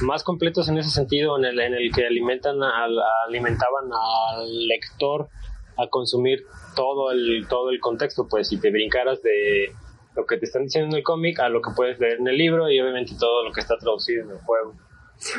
[0.00, 5.28] más completos en ese sentido, en el, en el que alimentan al, alimentaban al lector
[5.76, 9.72] a consumir todo el, todo el contexto, pues, si te brincaras de
[10.16, 12.36] lo que te están diciendo en el cómic a lo que puedes leer en el
[12.36, 14.74] libro y obviamente todo lo que está traducido en el juego.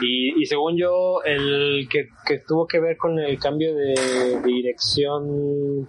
[0.01, 5.87] Y, y según yo, el que, que tuvo que ver con el cambio de dirección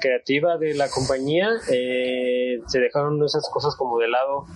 [0.00, 4.46] creativa de la compañía, eh, se dejaron esas cosas como de lado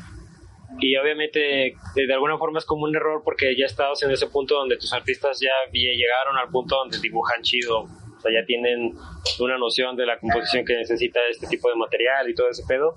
[0.78, 4.28] y obviamente eh, de alguna forma es como un error porque ya estabas en ese
[4.28, 8.94] punto donde tus artistas ya llegaron al punto donde dibujan chido, o sea, ya tienen
[9.40, 12.94] una noción de la composición que necesita este tipo de material y todo ese pedo,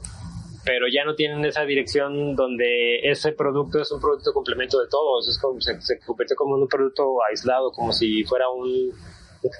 [0.65, 5.27] pero ya no tienen esa dirección donde ese producto es un producto complemento de todos,
[5.27, 8.91] es como, se, se convirtió como en un producto aislado, como si fuera un...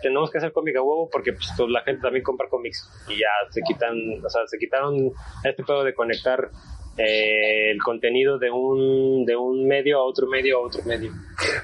[0.01, 3.27] Tenemos que hacer cómic a huevo porque pues, la gente también compra cómics y ya
[3.49, 5.11] se quitan, o sea, se quitaron
[5.43, 6.49] este pedo de conectar
[6.97, 11.11] eh, el contenido de un, de un medio a otro medio a otro medio.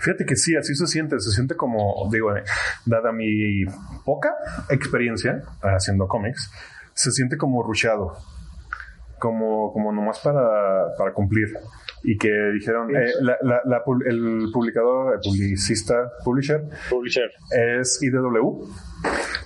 [0.01, 1.19] Fíjate que sí, así se siente.
[1.19, 2.43] Se siente como, digo, eh,
[2.85, 3.63] dada mi
[4.05, 4.33] poca
[4.69, 6.49] experiencia haciendo cómics,
[6.93, 8.13] se siente como rushado.
[9.19, 11.47] Como, como nomás para, para cumplir.
[12.05, 17.29] Y que dijeron, eh, la, la- la el publicador, el publicista, publisher, Publisher.
[17.81, 18.63] es IDW,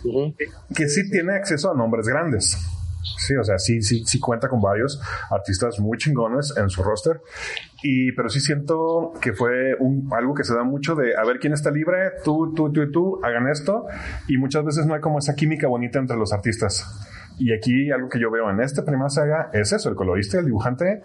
[0.05, 0.35] Ujú.
[0.75, 2.55] que sí tiene acceso a nombres grandes.
[3.03, 7.21] Sí, o sea, sí, sí, sí cuenta con varios artistas muy chingones en su roster.
[7.83, 11.39] Y, pero sí siento que fue un, algo que se da mucho de a ver
[11.39, 13.85] quién está libre, tú, tú, tú y tú, hagan esto.
[14.27, 16.85] Y muchas veces no hay como esa química bonita entre los artistas.
[17.39, 20.39] Y aquí algo que yo veo en esta primera saga es eso, el colorista y
[20.41, 21.01] el dibujante,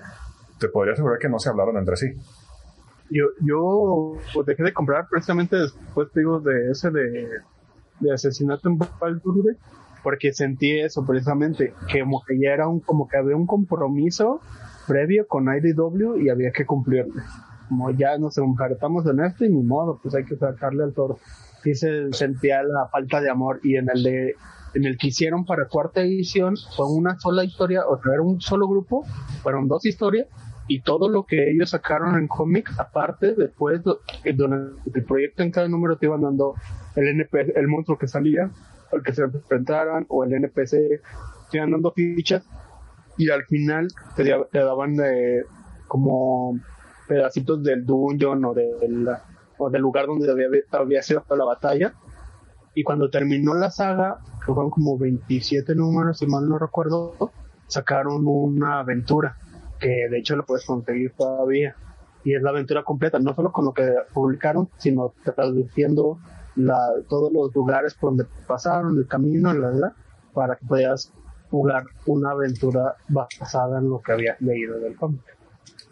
[0.59, 2.07] te podría asegurar que no se hablaron entre sí.
[3.11, 7.29] Yo, yo pues, dejé de comprar precisamente después, digo, de ese de,
[8.01, 9.57] de asesinato en Baldurre,
[10.03, 14.41] porque sentí eso precisamente, que como que ya era un, como que había un compromiso
[14.87, 17.23] previo con IDW y había que cumplirle.
[17.69, 21.19] Como ya nos encartamos en esto y ni modo, pues hay que sacarle al toro.
[21.63, 24.35] Sí se sentía la falta de amor y en el de
[24.75, 28.41] en el que hicieron para cuarta edición fue una sola historia, o sea, era un
[28.41, 29.05] solo grupo,
[29.43, 30.27] fueron dos historias
[30.69, 33.81] y todo lo que ellos sacaron en cómic, aparte, después,
[34.25, 36.55] eh, durante el proyecto en cada número te iban dando
[36.95, 38.51] el NPC, el monstruo que salía,
[38.93, 41.01] al que se enfrentaran, o el NPC,
[41.53, 42.47] dando fichas,
[43.17, 45.43] y al final te, te daban eh,
[45.87, 46.59] como
[47.09, 49.09] pedacitos del dungeon o del,
[49.57, 51.95] o del lugar donde había, había sido la batalla.
[52.75, 57.33] Y cuando terminó la saga, que fueron como 27 números, si mal no recuerdo,
[57.67, 59.37] sacaron una aventura
[59.81, 61.75] que de hecho lo puedes conseguir todavía.
[62.25, 66.19] Y es la aventura completa, no solo con lo que publicaron, sino traduciendo
[66.59, 69.95] la, todos los lugares por donde pasaron, el camino, la, la,
[70.35, 71.13] para que puedas
[71.51, 75.23] jugar una aventura basada en lo que habías leído del cómic.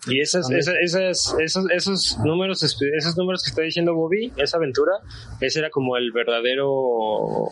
[0.08, 4.92] Y esas, esas, esas- esos, esos números, esos números que está diciendo Bobby, esa aventura,
[5.40, 6.70] ese era como el verdadero,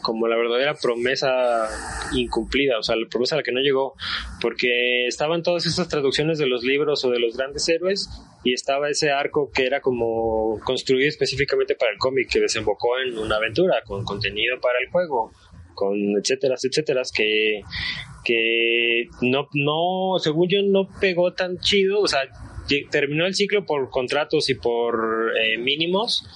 [0.03, 1.67] como la verdadera promesa
[2.13, 3.95] incumplida, o sea, la promesa a la que no llegó,
[4.41, 8.09] porque estaban todas esas traducciones de los libros o de los grandes héroes
[8.45, 13.19] y estaba ese arco que era como construido específicamente para el cómic que desembocó en
[13.19, 15.33] una aventura con contenido para el juego,
[15.75, 17.63] con etcétera, etcétera, que
[18.25, 22.21] que no, no, según yo, no pegó tan chido, o sea,
[22.91, 26.27] terminó el ciclo por contratos y por eh, mínimos,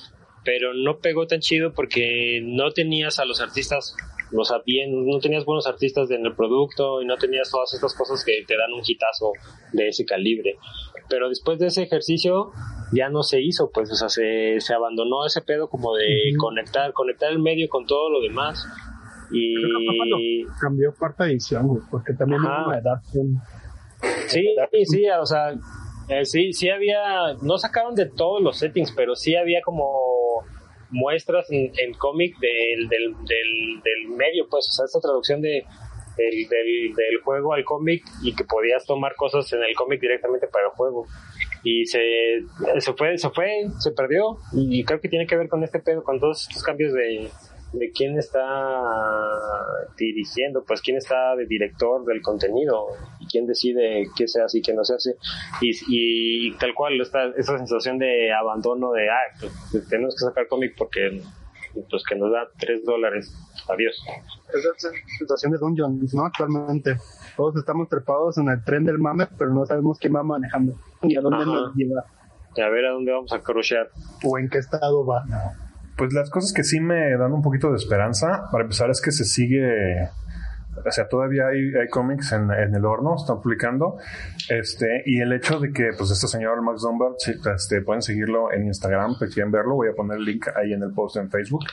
[0.45, 3.97] pero no pegó tan chido porque no tenías a los artistas,
[4.37, 7.95] o sea, bien, no tenías buenos artistas en el producto y no tenías todas estas
[7.95, 9.33] cosas que te dan un hitazo
[9.73, 10.57] de ese calibre.
[11.09, 12.51] Pero después de ese ejercicio
[12.93, 16.07] ya no se hizo, pues, o sea, se, se abandonó ese pedo como de
[16.39, 18.67] conectar, conectar el medio con todo lo demás.
[19.31, 22.63] Y Creo que cambió cuarta edición, porque también Ajá.
[22.63, 23.41] hubo una edad un-
[24.29, 24.45] Sí,
[24.85, 25.53] sí, o sea,
[26.09, 29.87] eh, sí, sí había, no sacaron de todos los settings, pero sí había como
[30.91, 35.65] muestras en, en cómic del, del, del, del medio, pues, o sea, esta traducción de,
[36.17, 40.47] del, del, del juego al cómic y que podías tomar cosas en el cómic directamente
[40.49, 41.07] para el juego.
[41.65, 42.01] Y se,
[42.79, 46.05] se fue, se fue, se perdió y creo que tiene que ver con este pedo,
[46.05, 47.29] con todos estos cambios de,
[47.73, 48.43] de quién está
[49.97, 52.87] dirigiendo, pues quién está de director del contenido
[53.21, 55.17] y quién decide qué se hace y qué no se hace.
[55.61, 59.15] Y, y tal cual, esta, esa sensación de abandono de, ah,
[59.71, 61.23] pues, tenemos que sacar cómic porque
[61.91, 63.33] pues que nos da tres dólares.
[63.69, 63.95] Adiós.
[64.49, 66.25] Esa es la situación de Dungeons, ¿no?
[66.25, 66.97] Actualmente.
[67.37, 71.17] Todos estamos trepados en el tren del mame, pero no sabemos quién va manejando y
[71.17, 71.47] a dónde Ajá.
[71.47, 72.01] nos lleva
[72.57, 73.91] A ver a dónde vamos a crushear.
[74.25, 75.23] o en qué estado va.
[75.99, 79.11] Pues las cosas que sí me dan un poquito de esperanza, para empezar, es que
[79.11, 80.09] se sigue.
[80.87, 83.97] O sea, todavía hay, cómics en, el horno, están publicando.
[84.49, 87.11] Este, y el hecho de que, pues, este señor Max Dunbar,
[87.53, 90.85] este, pueden seguirlo en Instagram, si quieren verlo, voy a poner el link ahí en
[90.85, 91.65] el post en Facebook.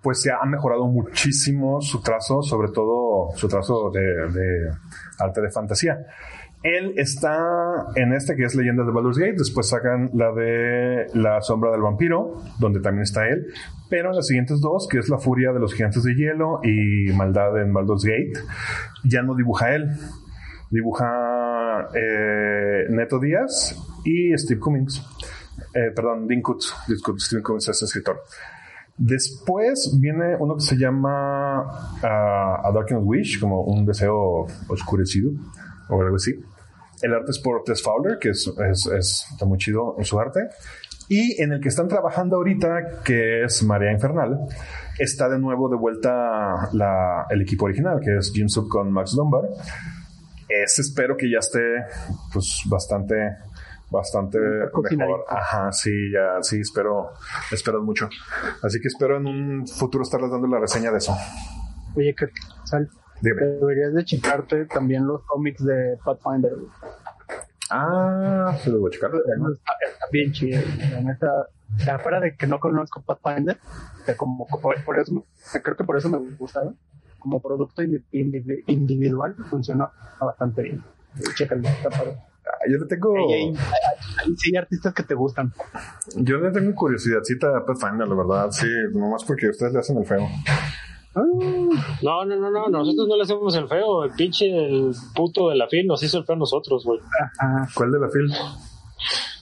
[0.00, 4.70] Pues se ha mejorado muchísimo su trazo, sobre todo su trazo de
[5.18, 5.98] arte de fantasía.
[6.62, 11.40] Él está en este que es Leyendas de Baldur's Gate, después sacan la de La
[11.40, 13.46] Sombra del Vampiro, donde también está él,
[13.88, 17.12] pero en las siguientes dos, que es La Furia de los Gigantes de Hielo y
[17.14, 18.32] Maldad en Baldur's Gate,
[19.04, 19.88] ya no dibuja él,
[20.70, 25.02] dibuja eh, Neto Díaz y Steve Cummings,
[25.74, 26.74] eh, perdón, Dean Kutz,
[27.18, 28.20] Steve Cummings es escritor.
[28.98, 31.62] Después viene uno que se llama
[32.02, 35.30] ah, A Darkened Wish, como un deseo oscurecido
[35.88, 36.38] o algo así.
[37.02, 40.18] El arte es por Tess Fowler, que es, es, es- está muy chido en su
[40.20, 40.40] arte.
[41.08, 44.38] Y en el que están trabajando ahorita, que es Marea Infernal,
[44.98, 49.12] está de nuevo de vuelta la- el equipo original, que es Jim Sub con Max
[49.16, 49.42] Dunbar.
[50.48, 51.60] Ese espero que ya esté
[52.32, 53.14] pues bastante
[53.90, 54.38] bastante
[54.98, 55.24] mejor.
[55.28, 57.10] Ajá, sí, ya, sí, espero,
[57.50, 58.08] espero mucho.
[58.62, 61.12] Así que espero en un futuro estarles dando la reseña de eso.
[61.96, 62.26] Oye, que
[62.64, 62.88] sal,
[63.20, 63.42] Dime.
[63.44, 66.52] deberías de checarte también los cómics de Pathfinder.
[67.70, 69.10] Ah, se lo voy a checar.
[69.14, 70.60] Está, está bien chido.
[71.02, 71.46] Neta,
[71.94, 73.58] afuera de que no conozco Pathfinder,
[74.16, 75.24] como por, por eso,
[75.62, 76.76] creo que por eso me gustaron.
[77.18, 80.82] Como producto indi- indi- individual funciona bastante bien.
[81.34, 82.16] Chécalo, está padre.
[82.46, 83.14] Ah, Yo le tengo,
[84.38, 85.52] sí hay artistas que te gustan.
[86.16, 90.06] yo le tengo curiosidadcita a Pathfinder, la verdad, sí, nomás porque ustedes le hacen el
[90.06, 90.26] feo.
[91.14, 94.04] No, no, no, no, nosotros no le hacemos el feo.
[94.04, 97.00] El pinche el puto de la fil nos hizo el feo a nosotros, güey.
[97.74, 98.30] ¿Cuál de la fil?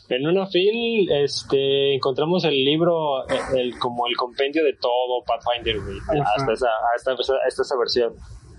[0.09, 5.79] En una fil, este, encontramos el libro, eh, el, como el compendio de todo Pathfinder,
[5.83, 5.99] güey,
[6.37, 8.15] hasta esa, hasta, esa- hasta esa versión.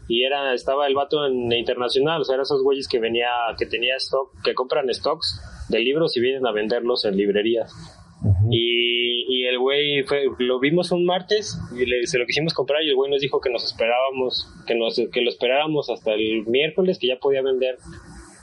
[0.08, 3.66] Y era, estaba el vato en internacional, o sea, eran esos güeyes que venía, que
[3.66, 7.72] tenía stock, que compran stocks de libros y vienen a venderlos en librerías.
[8.52, 12.84] Y, y el güey fue, lo vimos un martes y le- se lo quisimos comprar
[12.84, 16.46] y el güey nos dijo que nos esperábamos, que nos, que lo esperáramos hasta el
[16.48, 17.78] miércoles que ya podía vender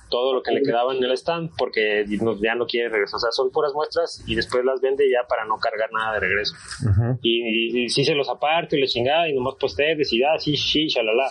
[0.09, 2.05] todo lo que le quedaba en el stand porque
[2.41, 3.17] ya no quiere regresar.
[3.17, 6.21] O sea, son puras muestras y después las vende ya para no cargar nada de
[6.21, 6.55] regreso.
[7.23, 7.43] Y,
[7.81, 10.57] y, y sí se los aparto y le chingada y nomás postees y ah, sí,
[10.57, 11.29] sí, shalala.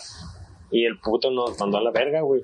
[0.71, 2.41] Y el puto nos mandó a la verga, güey.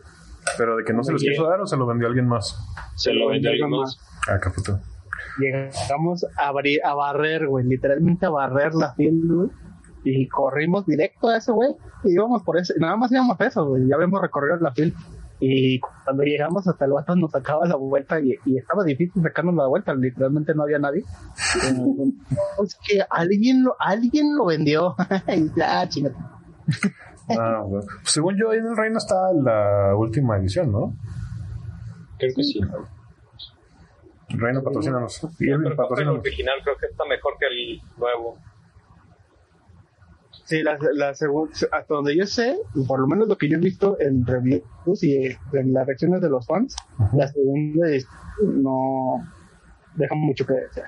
[0.58, 2.58] ¿Pero de que no se los quiso dar o se lo vendió alguien más?
[2.96, 4.00] Se lo vendió alguien alguien más.
[4.30, 4.80] Ah, qué puto.
[5.40, 9.50] Llegamos a, abrir, a barrer, güey, literalmente a barrer la fila, güey.
[10.04, 11.76] Y corrimos directo a ese, güey.
[12.04, 13.88] Y íbamos por eso, nada más íbamos a eso, güey.
[13.88, 14.94] Ya habíamos recorrido la fila.
[15.40, 19.56] Y cuando llegamos hasta el vato nos sacaba la vuelta y, y estaba difícil sacarnos
[19.56, 21.04] la vuelta, literalmente no había nadie.
[22.64, 24.96] es que alguien lo, alguien lo vendió.
[25.28, 26.16] y ya, chingate.
[27.30, 27.86] Ah, bueno.
[28.02, 30.96] Pues según yo, ahí en el reino está la última edición, ¿no?
[32.20, 32.62] Creo que sí.
[34.38, 35.24] Reino patrocínanos.
[35.40, 36.20] Y Pero el patrocínanos.
[36.20, 38.38] original creo que está mejor que el nuevo.
[40.46, 43.62] Sí, la, la segunda, hasta donde yo sé, por lo menos lo que yo he
[43.62, 46.76] visto en reviews y en las reacciones de los fans,
[47.14, 47.88] la segunda
[48.44, 49.26] no
[49.96, 50.88] deja mucho que desear.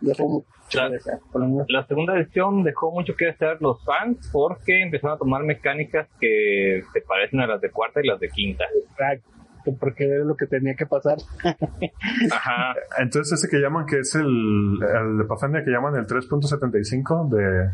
[0.00, 0.90] Dejó mucho Claro.
[0.90, 1.66] que desear, por lo menos.
[1.68, 6.82] La segunda edición dejó mucho que desear los fans porque empezaron a tomar mecánicas que
[6.92, 8.64] se parecen a las de cuarta y las de quinta.
[8.90, 9.28] Exacto,
[9.72, 11.18] porque es lo que tenía que pasar.
[12.32, 12.74] Ajá.
[12.98, 17.70] Entonces ese que llaman que es el, el de Pathfinder que llaman el 3.75 de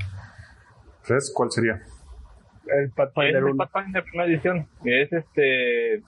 [1.07, 1.83] 3, ¿cuál sería?
[2.67, 3.57] El Pathfinder el 1.
[3.57, 4.69] Pathfinder primera edición.
[4.85, 6.03] Es este.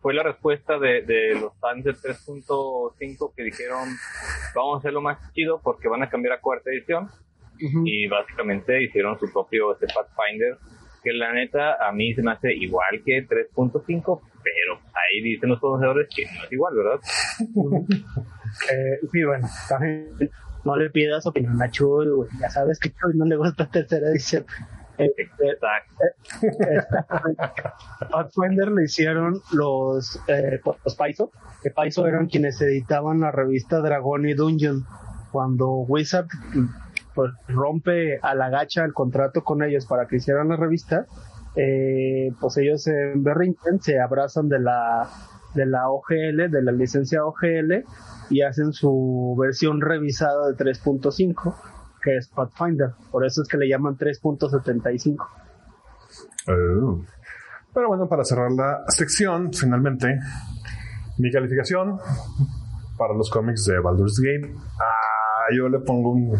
[0.00, 3.88] Fue la respuesta de, de los fans de 3.5 que dijeron:
[4.54, 7.08] Vamos a hacerlo más chido porque van a cambiar a cuarta edición.
[7.58, 10.58] Y básicamente hicieron su propio este Pathfinder.
[11.02, 15.60] Que la neta a mí se me hace igual que 3.5, pero ahí dicen los
[15.60, 17.00] conocedores que no es igual, ¿verdad?
[18.70, 20.14] Eh, sí, bueno, también
[20.64, 22.28] no le pidas opinión a Chuy, güey.
[22.38, 24.44] Ya sabes que Chuy no le gusta tercera edición.
[24.98, 26.04] Eh, eh, Exacto.
[28.10, 31.30] Pathfinder le hicieron los, eh, los Paizo,
[31.62, 34.84] que Paizo eran quienes editaban la revista Dragón y Dungeon.
[35.30, 36.28] Cuando Wizard
[37.14, 41.06] pues rompe a la gacha el contrato con ellos para que hicieran la revista,
[41.56, 45.08] eh, pues ellos en Berrington se abrazan de la
[45.54, 47.84] de la OGL, de la licencia OGL
[48.30, 51.54] y hacen su versión revisada de 3.5
[52.02, 55.16] que es Pathfinder, por eso es que le llaman 3.75.
[56.48, 57.04] Oh.
[57.72, 60.18] Pero bueno, para cerrar la sección, finalmente,
[61.18, 61.98] mi calificación
[62.98, 66.38] para los cómics de Baldur's Gate, ah, yo le pongo un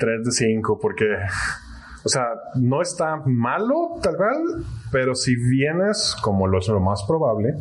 [0.00, 1.04] 3 de 5 porque,
[2.04, 2.24] o sea,
[2.56, 7.54] no está malo tal cual, pero si vienes, como lo es lo más probable,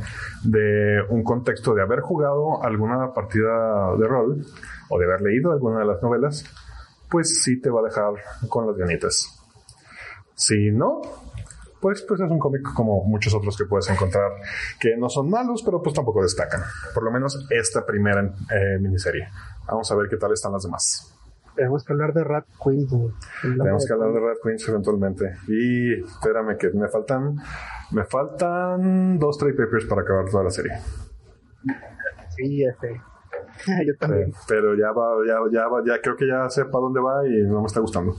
[0.43, 4.45] de un contexto de haber jugado alguna partida de rol
[4.89, 6.45] o de haber leído alguna de las novelas,
[7.09, 8.13] pues sí te va a dejar
[8.47, 9.35] con las ganitas.
[10.35, 11.01] Si no,
[11.81, 14.31] pues, pues es un cómic como muchos otros que puedes encontrar
[14.79, 16.61] que no son malos, pero pues tampoco destacan.
[16.93, 19.27] Por lo menos esta primera eh, miniserie.
[19.67, 21.18] Vamos a ver qué tal están las demás.
[21.59, 22.89] Tenemos que hablar de Rat Queens.
[23.41, 25.25] Tenemos que hablar de Rat Queens eventualmente.
[25.49, 27.35] Y espérame que me faltan,
[27.91, 30.71] me faltan dos trade papers para acabar toda la serie.
[32.29, 33.01] Sí, este.
[33.85, 34.31] Yo también.
[34.47, 37.43] pero ya va, ya, ya va, ya creo que ya sé para dónde va y
[37.43, 38.15] no me está gustando.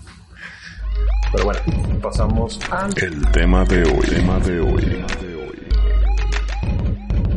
[1.32, 1.60] Pero bueno,
[2.02, 4.06] pasamos al El tema de hoy.
[4.06, 5.29] Tema de hoy.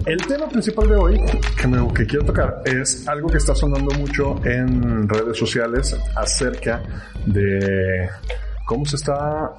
[0.05, 1.21] El tema principal de hoy
[1.59, 6.83] que, me, que quiero tocar es algo que está sonando mucho en redes sociales acerca
[7.25, 8.09] de
[8.65, 9.53] cómo se está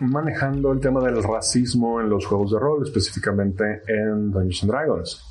[0.00, 5.24] manejando el tema del racismo en los juegos de rol, específicamente en Dungeons and Dragons.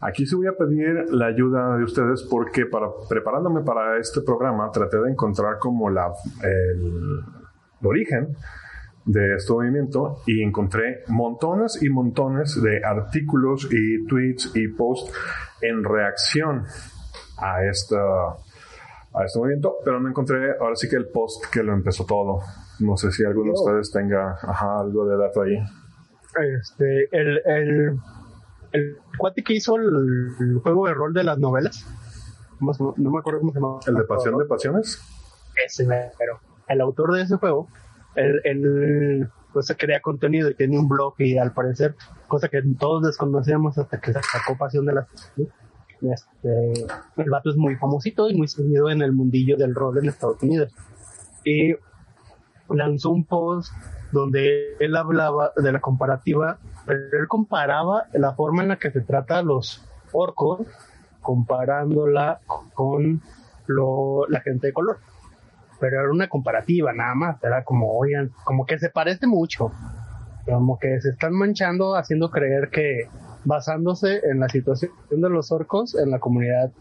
[0.00, 4.72] Aquí sí voy a pedir la ayuda de ustedes porque para preparándome para este programa
[4.72, 6.12] traté de encontrar como la
[6.42, 7.22] el,
[7.80, 8.36] el origen
[9.08, 15.12] de este movimiento y encontré montones y montones de artículos y tweets y posts
[15.62, 16.64] en reacción
[17.38, 17.96] a esta
[19.14, 22.40] a este movimiento, pero no encontré ahora sí que el post que lo empezó todo.
[22.80, 25.56] No sé si alguno de ustedes tenga ajá, algo de dato ahí.
[26.60, 27.98] Este, el, el,
[28.72, 31.86] el cuate que hizo el, el juego de rol de las novelas,
[32.60, 33.78] no, no me acuerdo cómo se llama.
[33.86, 35.02] ¿El de Pasión de Pasiones?
[35.64, 35.86] Ese,
[36.18, 36.38] pero
[36.68, 37.68] el autor de ese juego,
[38.18, 39.28] él, él
[39.60, 41.96] se crea contenido y tiene un blog y al parecer,
[42.26, 45.06] cosa que todos desconocíamos hasta que sacó Pasión de las
[46.00, 46.72] este,
[47.16, 50.40] el vato es muy famosito y muy seguido en el mundillo del rol en Estados
[50.42, 50.72] Unidos.
[51.44, 51.74] Y
[52.68, 53.72] lanzó un post
[54.12, 59.00] donde él hablaba de la comparativa, pero él comparaba la forma en la que se
[59.00, 60.66] trata a los orcos,
[61.20, 62.40] comparándola
[62.74, 63.20] con
[63.66, 64.98] lo, la gente de color
[65.80, 69.72] pero era una comparativa nada más, era como, oigan, como que se parece mucho,
[70.44, 73.08] como que se están manchando haciendo creer que
[73.44, 76.72] basándose en la situación de los orcos en la comunidad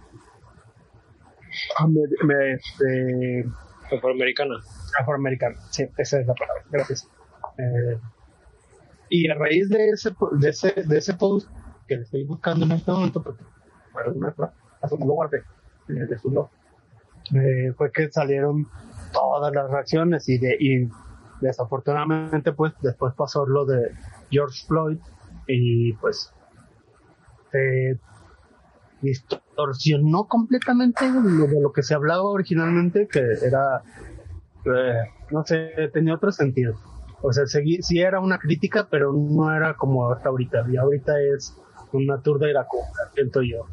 [2.23, 3.45] me, este,
[3.95, 4.55] afroamericana.
[4.99, 7.09] Afroamericana, sí, esa es la palabra, gracias.
[7.57, 7.99] Eh,
[9.09, 11.49] y a raíz de ese, de ese, de ese post
[11.87, 13.43] que le estoy buscando en este momento, porque
[13.93, 15.43] bueno, no lo guardé,
[15.87, 16.49] de su blog,
[17.33, 18.67] eh, fue que salieron
[19.11, 20.89] todas las reacciones y, de, y
[21.41, 23.91] desafortunadamente pues después pasó lo de
[24.29, 24.97] George Floyd
[25.47, 26.33] y pues
[27.51, 27.99] se
[29.01, 33.83] distorsionó completamente lo de lo que se hablaba originalmente que era
[34.65, 36.75] eh, no sé tenía otro sentido.
[37.21, 40.65] O sea seguí, sí era una crítica pero no era como hasta ahorita.
[40.69, 41.55] Y ahorita es
[41.91, 42.77] una tour de Iraco
[43.13, 43.65] siento yo.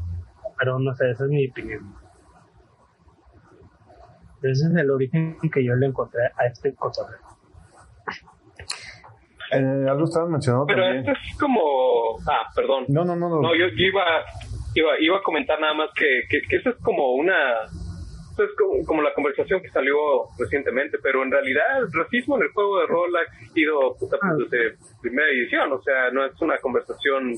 [0.58, 2.03] Pero no sé esa es mi opinión
[4.50, 7.18] ese es el origen que yo le encontré a este cotorreo.
[9.52, 11.06] Eh, algo estaban mencionando Pero también.
[11.06, 12.18] esto es como...
[12.26, 12.86] Ah, perdón.
[12.88, 13.40] No, no, no, no.
[13.40, 14.04] No, yo, yo iba,
[14.74, 17.62] iba, iba a comentar nada más que, que, que eso es como una...
[18.32, 19.94] Eso es como, como la conversación que salió
[20.36, 24.50] recientemente, pero en realidad el racismo en el juego de rol ha existido puta, pues,
[24.50, 27.32] desde primera edición, o sea, no es una conversación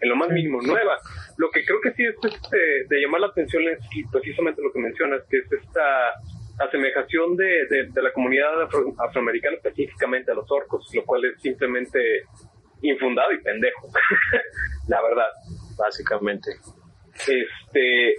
[0.00, 0.96] en lo más mínimo nueva.
[1.36, 2.56] Lo que creo que sí es este,
[2.88, 3.78] de llamar la atención es
[4.10, 6.14] precisamente lo que mencionas, que es esta
[6.58, 11.40] asemejación de, de, de la comunidad afro, afroamericana específicamente a los orcos, lo cual es
[11.40, 12.00] simplemente
[12.82, 13.88] infundado y pendejo,
[14.88, 15.28] la verdad.
[15.76, 16.50] Básicamente.
[17.14, 18.10] Este,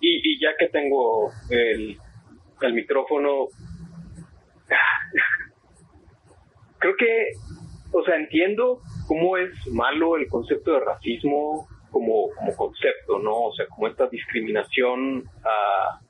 [0.00, 1.96] y, y ya que tengo el,
[2.60, 3.48] el micrófono,
[6.78, 7.30] creo que,
[7.92, 13.46] o sea, entiendo cómo es malo el concepto de racismo como, como concepto, ¿no?
[13.46, 16.00] O sea, como esta discriminación a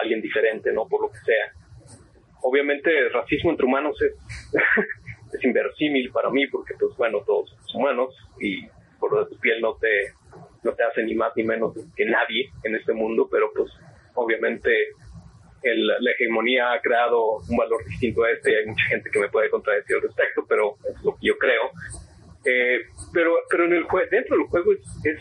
[0.00, 0.86] alguien diferente, ¿no?
[0.86, 1.52] Por lo que sea.
[2.42, 4.12] Obviamente racismo entre humanos es,
[5.32, 8.66] es inverosímil para mí porque, pues bueno, todos somos humanos y
[8.98, 10.12] por lo de tu piel no te,
[10.62, 13.70] no te hace ni más ni menos que nadie en este mundo, pero pues
[14.14, 14.70] obviamente
[15.62, 19.18] el, la hegemonía ha creado un valor distinto a este y hay mucha gente que
[19.18, 21.70] me puede contradecir al respecto, pero es lo que yo creo.
[22.44, 22.80] Eh,
[23.12, 25.18] pero, pero en el dentro del juego es,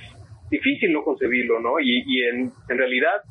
[0.47, 1.79] difícil no concebirlo, ¿no?
[1.79, 3.23] Y, y en, en realidad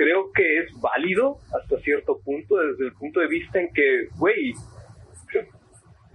[0.00, 4.54] creo que es válido hasta cierto punto, desde el punto de vista en que, güey,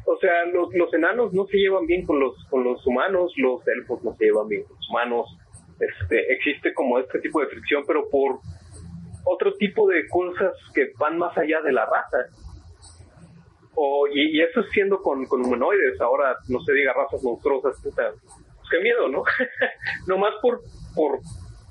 [0.07, 3.61] o sea, los, los enanos no se llevan bien con los, con los humanos, los
[3.67, 5.38] elfos no se llevan bien con los humanos,
[5.79, 8.39] este, existe como este tipo de fricción, pero por
[9.23, 12.17] otro tipo de cosas que van más allá de la raza.
[13.75, 18.69] O, y, eso siendo con, con, humanoides, ahora no se diga razas monstruosas, puta, pues
[18.71, 19.23] qué miedo, ¿no?
[20.07, 20.61] Nomás por,
[20.95, 21.19] por,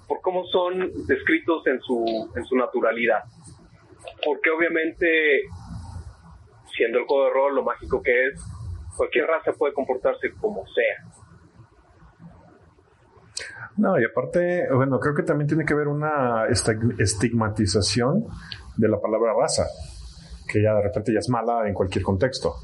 [0.06, 3.24] por cómo son descritos en su, en su naturalidad.
[4.24, 5.42] Porque obviamente,
[6.76, 8.42] siendo el juego de rol lo mágico que es,
[8.96, 11.24] cualquier raza puede comportarse como sea.
[13.76, 18.26] No, y aparte, bueno, creo que también tiene que ver una estigmatización
[18.76, 19.64] de la palabra raza,
[20.48, 22.54] que ya de repente ya es mala en cualquier contexto.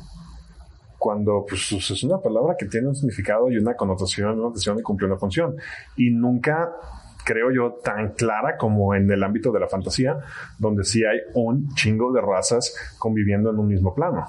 [0.98, 4.82] Cuando pues, es una palabra que tiene un significado y una connotación, una intención y
[4.82, 5.56] cumple una función.
[5.96, 6.70] Y nunca
[7.24, 10.18] creo yo, tan clara como en el ámbito de la fantasía,
[10.58, 14.26] donde sí hay un chingo de razas conviviendo en un mismo plano.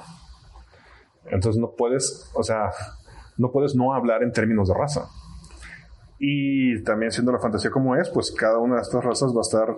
[1.25, 2.71] Entonces no puedes, o sea,
[3.37, 5.07] no puedes no hablar en términos de raza.
[6.19, 9.41] Y también siendo la fantasía como es, pues cada una de estas razas va a
[9.41, 9.75] estar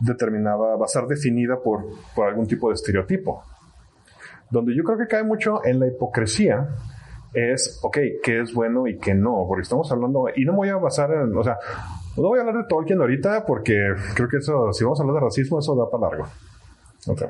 [0.00, 1.84] determinada, va a estar definida por,
[2.14, 3.42] por algún tipo de estereotipo.
[4.50, 6.68] Donde yo creo que cae mucho en la hipocresía
[7.34, 10.68] es, ok, qué es bueno y qué no, porque estamos hablando, y no me voy
[10.70, 11.58] a basar en, o sea,
[12.16, 15.20] no voy a hablar de Tolkien ahorita porque creo que eso, si vamos a hablar
[15.20, 16.28] de racismo, eso da para largo.
[17.08, 17.28] Okay.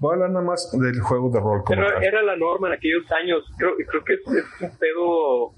[0.00, 1.62] Voy a hablar nada más del juego de rol.
[1.66, 3.44] Pero era la norma en aquellos años.
[3.58, 4.20] Creo, creo que es,
[4.60, 5.52] un pedo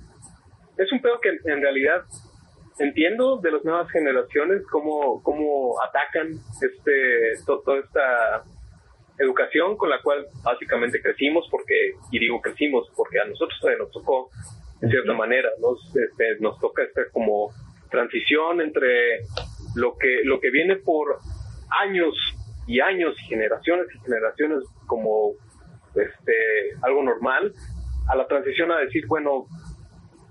[0.77, 2.05] es un pedo que en realidad
[2.79, 8.45] entiendo de las nuevas generaciones cómo, cómo atacan este toda esta
[9.19, 13.93] educación con la cual básicamente crecimos porque y digo crecimos porque a nosotros todavía nos
[13.93, 14.29] tocó
[14.83, 17.51] en cierta manera nos este, nos toca esta como
[17.97, 19.21] transición entre
[19.75, 21.19] lo que lo que viene por
[21.83, 22.15] años
[22.67, 25.33] y años y generaciones y generaciones como
[25.95, 27.53] este algo normal
[28.09, 29.47] a la transición a decir bueno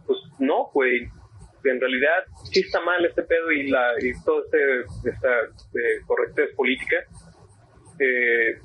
[0.06, 1.10] pues no, güey,
[1.64, 6.54] en realidad sí está mal este pedo y la y todo este esta eh, correctez
[6.56, 6.98] política
[8.00, 8.60] eh,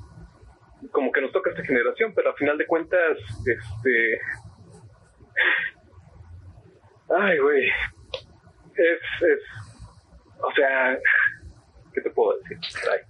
[0.91, 4.19] como que nos toca esta generación pero al final de cuentas este
[7.09, 7.65] ay güey
[8.75, 9.39] es, es
[10.39, 10.97] o sea
[11.93, 12.57] ¿qué te puedo decir?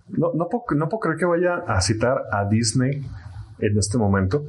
[0.09, 3.01] No, no, puedo, no puedo creer que vaya a citar a Disney
[3.59, 4.43] en este momento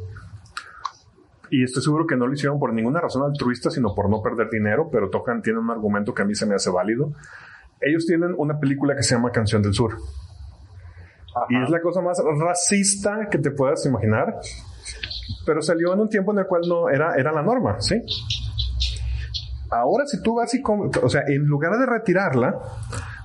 [1.53, 4.49] y estoy seguro que no lo hicieron por ninguna razón altruista, sino por no perder
[4.49, 7.13] dinero, pero tocan, tienen un argumento que a mí se me hace válido.
[7.79, 9.99] Ellos tienen una película que se llama Canción del Sur.
[11.51, 14.35] Y es la cosa más racista que te puedas imaginar.
[15.45, 18.03] Pero salió en un tiempo en el cual no era, era la norma, ¿sí?
[19.73, 22.61] Ahora, si tú vas y, o sea, en lugar de retirarla,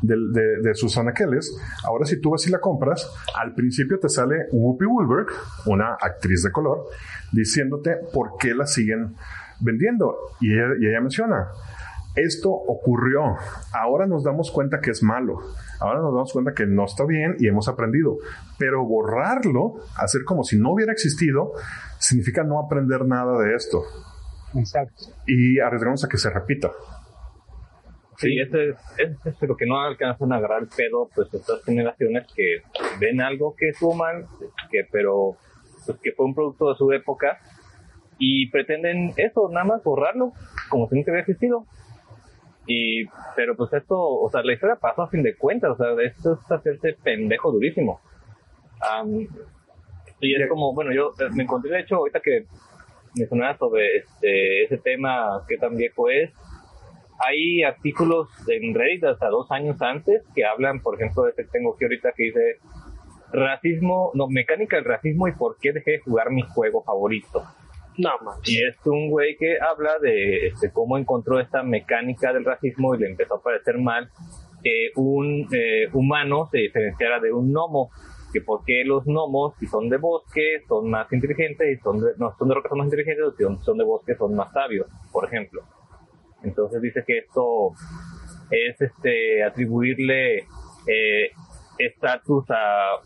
[0.01, 1.55] de, sus anaqueles.
[1.85, 5.27] Ahora, si tú vas y la compras, al principio te sale Whoopi Woolberg,
[5.65, 6.85] una actriz de color,
[7.31, 9.15] diciéndote por qué la siguen
[9.59, 10.15] vendiendo.
[10.39, 11.47] Y ella, menciona,
[12.15, 13.21] esto ocurrió,
[13.73, 15.39] ahora nos damos cuenta que es malo,
[15.79, 18.17] ahora nos damos cuenta que no está bien y hemos aprendido,
[18.57, 21.51] pero borrarlo, hacer como si no hubiera existido,
[21.99, 23.83] significa no aprender nada de esto.
[24.57, 25.03] Exacto.
[25.25, 26.71] Y arriesgamos a que se repita.
[28.17, 28.77] Sí, este es,
[29.25, 32.63] es, lo que no alcanzan a agarrar el pedo, pues estas generaciones que
[32.99, 34.25] ven algo que suman,
[34.71, 35.37] que pero
[35.85, 37.39] pues, que fue un producto de su época
[38.17, 40.33] y pretenden eso, nada más borrarlo,
[40.69, 41.65] como si no hubiera existido.
[42.65, 43.05] Y,
[43.35, 46.33] pero pues esto, o sea, la historia pasó a fin de cuentas, o sea, esto
[46.33, 48.01] es hacerse pendejo durísimo.
[50.19, 52.45] y es como, bueno, yo eh, me encontré, de hecho, ahorita que
[53.17, 56.31] me sonaba sobre este, ese tema, que tan viejo es,
[57.19, 61.49] hay artículos en Reddit hasta dos años antes que hablan, por ejemplo, de este que
[61.49, 62.57] tengo aquí ahorita que dice
[63.31, 67.43] racismo, no, mecánica del racismo y por qué dejé de jugar mi juego favorito.
[67.97, 68.39] No más.
[68.45, 72.99] Y es un güey que habla de este, cómo encontró esta mecánica del racismo y
[72.99, 74.09] le empezó a parecer mal
[74.63, 77.89] que un eh, humano se diferenciara de un gnomo.
[78.33, 82.35] Que porque los gnomos, si son de bosque, son más inteligentes y son de, no,
[82.37, 85.61] son de roca son más inteligentes, si son de bosque son más sabios, por ejemplo.
[86.43, 87.71] Entonces dice que esto
[88.51, 90.39] es este atribuirle
[90.87, 91.31] eh,
[91.77, 93.01] estatus a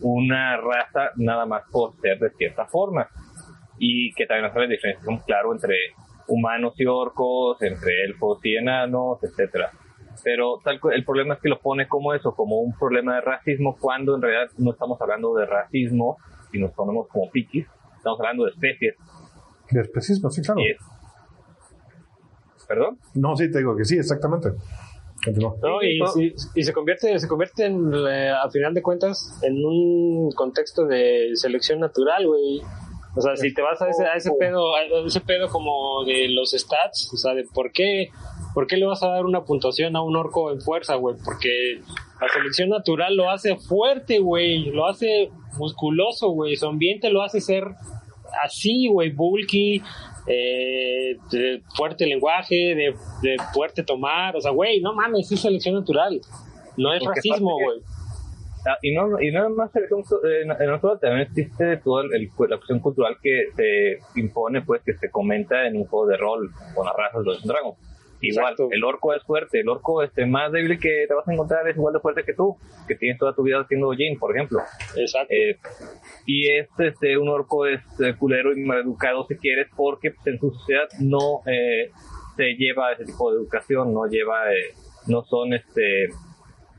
[0.00, 3.08] una raza nada más por ser de cierta forma
[3.78, 5.74] y que también hace la diferenciación claro entre
[6.28, 9.70] humanos y orcos, entre elfos y enanos, etcétera.
[10.24, 13.76] Pero tal, el problema es que lo pone como eso, como un problema de racismo,
[13.78, 16.18] cuando en realidad no estamos hablando de racismo,
[16.52, 17.66] y nos ponemos como piquis,
[17.96, 18.96] estamos hablando de especies.
[19.70, 20.60] De especismo, sí, claro.
[22.66, 22.98] ¿Perdón?
[23.14, 24.50] No, sí, te digo que sí, exactamente.
[25.36, 25.98] No, y,
[26.54, 31.30] y, se convierte, se convierte en, eh, a final de cuentas, en un contexto de
[31.34, 32.62] selección natural, güey.
[33.16, 36.28] O sea, si te vas a ese, a ese pedo, a ese pedo como de
[36.28, 38.10] los stats, o sea, de por qué,
[38.58, 41.80] por qué le vas a dar una puntuación a un orco en fuerza, güey, porque
[42.20, 47.40] la selección natural lo hace fuerte, güey, lo hace musculoso, güey, su ambiente lo hace
[47.40, 47.62] ser
[48.42, 49.80] así, güey, bulky,
[50.26, 56.20] eh, de fuerte lenguaje, de, fuerte tomar, o sea, güey, no mames, es selección natural,
[56.76, 57.78] no es racismo, güey.
[58.68, 60.02] Ah, y no y no más selección
[60.66, 65.64] natural, también existe toda el, la cuestión cultural que se impone, pues, que se comenta
[65.68, 67.76] en un juego de rol con las razas de los Dragon.
[68.20, 71.68] Igual, el orco es fuerte, el orco este más débil que te vas a encontrar
[71.68, 72.56] es igual de fuerte que tú,
[72.88, 74.58] que tienes toda tu vida haciendo Jin, por ejemplo.
[74.96, 75.32] Exacto.
[75.32, 75.56] Eh,
[76.26, 80.50] y este, este, un orco es eh, culero y maleducado si quieres, porque en su
[80.50, 81.90] sociedad no eh,
[82.36, 84.74] se lleva ese tipo de educación, no lleva, eh,
[85.06, 86.08] no son este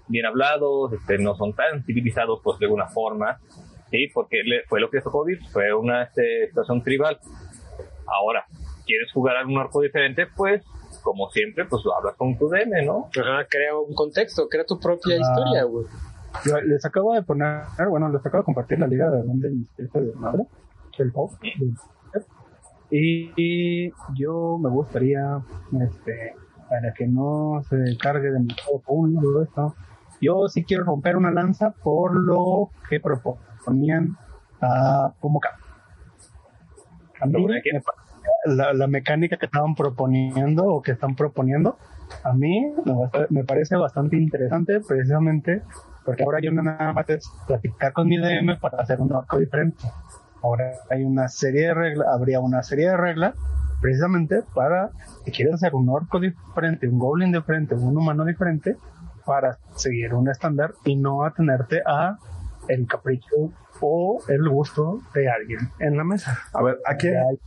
[0.09, 3.39] bien hablados, este, no son tan civilizados pues de alguna forma,
[3.91, 7.17] sí, porque le, fue lo que tocó vivir, fue una este, situación tribal.
[8.07, 8.45] Ahora,
[8.85, 10.25] ¿quieres jugar a un orco diferente?
[10.35, 10.63] Pues
[11.01, 13.09] como siempre, pues lo hablas con tu DM, ¿no?
[13.19, 15.19] Ajá, crea un contexto, crea tu propia ah.
[15.19, 15.85] historia, güey.
[16.67, 20.45] Les acabo de poner, bueno, les acabo de compartir la liga de donde de madre,
[20.97, 21.31] el pop.
[22.91, 25.41] Y, yo me gustaría,
[25.81, 26.35] este,
[26.69, 29.75] para que no se cargue de mi todo esto,
[30.21, 34.17] yo sí quiero romper una lanza por lo que proponían
[34.61, 35.39] a como
[37.21, 37.45] A mí
[38.45, 41.77] la, la, mecánica que estaban proponiendo o que están proponiendo,
[42.23, 42.73] a mí
[43.29, 45.61] me, parece bastante interesante precisamente
[46.05, 49.37] porque ahora yo no nada más es platicar con mi DM para hacer un orco
[49.37, 49.83] diferente.
[50.41, 53.35] Ahora hay una serie de reglas, habría una serie de reglas
[53.81, 54.89] precisamente para
[55.25, 58.75] si quieres hacer un orco diferente, un goblin diferente, un humano diferente,
[59.25, 62.17] para seguir un estándar y no atenerte a
[62.67, 63.51] el capricho
[63.81, 66.39] o el gusto de alguien en la mesa.
[66.53, 67.39] A ver, aquí hay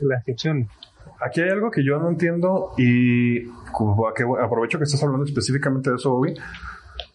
[0.00, 0.68] la excepción.
[1.20, 3.46] Aquí hay algo que yo no entiendo y
[4.42, 6.34] aprovecho que estás hablando específicamente de eso, Bobby.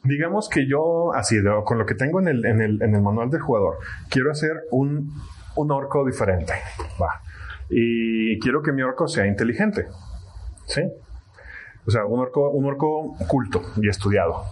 [0.03, 3.29] Digamos que yo, así, con lo que tengo en el, en el, en el manual
[3.29, 3.77] del jugador,
[4.09, 5.11] quiero hacer un,
[5.55, 6.53] un orco diferente.
[7.01, 7.21] Va.
[7.69, 9.87] Y quiero que mi orco sea inteligente.
[10.65, 10.81] ¿Sí?
[11.85, 14.43] O sea, un orco, un orco culto y estudiado.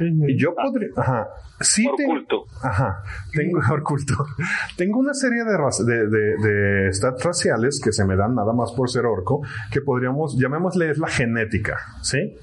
[0.00, 1.28] Y yo podría, ajá,
[1.60, 3.02] sí tengo, ajá,
[3.32, 4.14] tengo oculto.
[4.76, 8.88] tengo una serie de, de, de, stats raciales que se me dan nada más por
[8.90, 12.36] ser orco, que podríamos, llamémosle es la genética, ¿sí?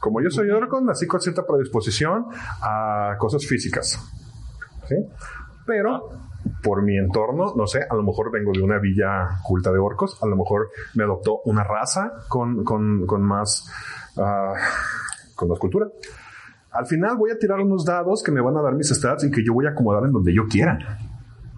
[0.00, 2.26] Como yo soy orco, nací con cierta predisposición
[2.62, 3.98] a cosas físicas,
[4.88, 4.96] ¿sí?
[5.66, 6.08] Pero
[6.62, 10.22] por mi entorno, no sé, a lo mejor vengo de una villa culta de orcos,
[10.22, 13.70] a lo mejor me adoptó una raza con, con, con más,
[14.16, 14.54] uh,
[15.34, 15.86] con más cultura.
[16.70, 19.30] Al final voy a tirar unos dados que me van a dar mis stats y
[19.30, 20.98] que yo voy a acomodar en donde yo quiera.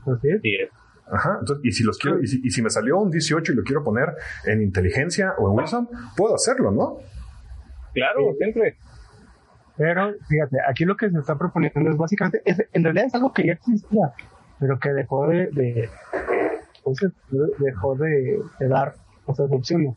[0.07, 0.71] Así es.
[1.13, 3.83] Ajá, entonces, y si los quiero, y si, me salió un 18 y lo quiero
[3.83, 4.15] poner
[4.47, 6.99] en inteligencia o en Wilson, puedo hacerlo, ¿no?
[7.93, 8.77] Claro, siempre.
[9.77, 12.43] Pero fíjate, aquí lo que se está proponiendo es básicamente,
[12.73, 14.13] en realidad es algo que ya existía,
[14.61, 15.89] pero que dejó de, de
[17.59, 18.95] dejó de, dar
[19.27, 19.97] esas opciones.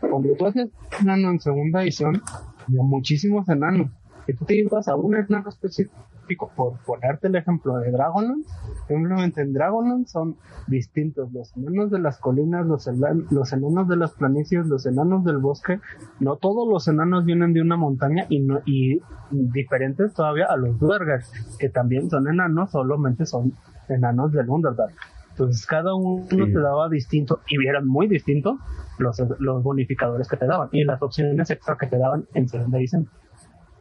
[0.00, 0.68] Cuando tú haces
[1.00, 2.22] enano en segunda edición,
[2.66, 3.90] había muchísimos enanos
[4.26, 8.48] si tú te ibas a un enano específico, por ponerte el ejemplo de Dragonlance,
[8.88, 12.88] simplemente en Dragonlance son distintos los enanos de las colinas, los,
[13.30, 15.80] los enanos de las planicies, los enanos del bosque.
[16.20, 19.00] No todos los enanos vienen de una montaña y, no, y
[19.30, 23.52] diferentes todavía a los Duergars, que también son enanos, solamente son
[23.88, 24.94] enanos del Underdark.
[25.30, 28.58] Entonces cada uno te daba distinto y vieran muy distinto
[28.98, 32.78] los, los bonificadores que te daban y las opciones extra que te daban en segunda
[32.78, 33.08] edición.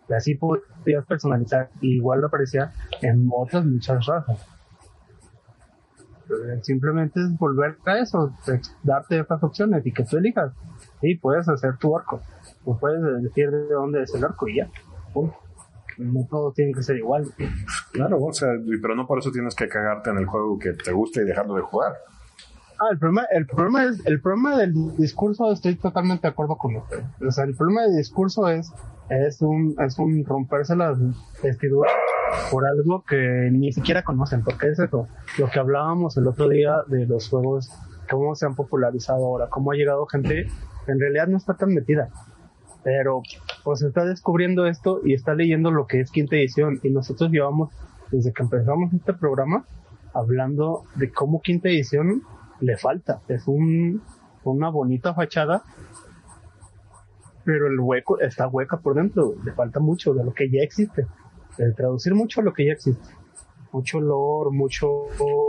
[0.10, 1.70] Y así podías personalizar.
[1.82, 4.48] Y igual lo aparecía en otras muchas razas.
[6.62, 8.34] Simplemente es volver a eso,
[8.82, 10.54] darte estas opciones y que tú elijas.
[11.02, 12.22] Y puedes hacer tu arco.
[12.66, 14.70] O puedes decir de dónde es el arco y ya.
[15.98, 17.26] No todo tiene que ser igual.
[17.92, 18.50] Claro, o sea,
[18.82, 21.56] pero no por eso tienes que cagarte en el juego que te guste y dejarlo
[21.56, 21.94] de jugar.
[22.80, 26.76] Ah, el problema, el problema es, el problema del discurso, estoy totalmente de acuerdo con
[26.76, 27.04] usted.
[27.26, 28.72] O sea, el problema del discurso es
[29.10, 30.98] es un, es un romperse las
[31.42, 31.92] vestiduras
[32.52, 36.78] por algo que ni siquiera conocen, porque es eso, lo que hablábamos el otro día
[36.88, 37.72] de los juegos,
[38.10, 40.48] cómo se han popularizado ahora, cómo ha llegado gente
[40.88, 42.10] en realidad no está tan metida,
[42.84, 43.22] pero
[43.64, 46.80] pues está descubriendo esto y está leyendo lo que es quinta edición.
[46.84, 47.70] Y nosotros llevamos,
[48.12, 49.66] desde que empezamos este programa,
[50.14, 52.24] hablando de cómo quinta edición
[52.60, 53.22] le falta.
[53.28, 54.02] Es un,
[54.44, 55.64] una bonita fachada,
[57.44, 59.36] pero el hueco está hueca por dentro.
[59.44, 61.06] Le falta mucho de lo que ya existe.
[61.58, 63.14] De traducir mucho lo que ya existe.
[63.72, 65.06] Mucho olor, mucho...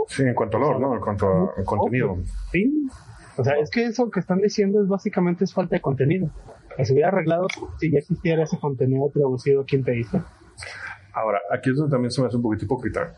[0.07, 0.95] Sí, en cuanto a olor, ¿no?
[0.95, 2.17] En cuanto a contenido.
[2.51, 2.87] Sí.
[3.37, 6.29] O sea, es que eso que están diciendo es básicamente es falta de contenido.
[6.75, 7.47] Que se hubiera arreglado
[7.79, 10.25] si ya existiera ese contenido traducido a quinta edición.
[11.13, 13.13] Ahora, aquí es donde también se me hace un poquito hipócrita.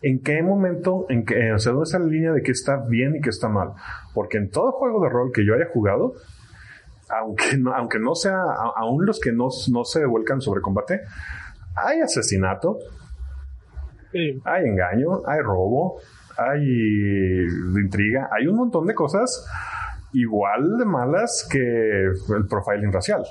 [0.00, 3.14] ¿En qué momento, en qué, o sea, dónde está la línea de qué está bien
[3.14, 3.74] y qué está mal?
[4.14, 6.14] Porque en todo juego de rol que yo haya jugado,
[7.12, 8.38] aunque no, aunque no sea,
[8.76, 11.00] aún los que no, no se vuelcan sobre combate,
[11.74, 12.78] hay asesinato,
[14.44, 16.00] hay engaño, hay robo,
[16.36, 16.62] hay
[17.82, 19.46] intriga, hay un montón de cosas
[20.12, 23.24] igual de malas que el profiling racial.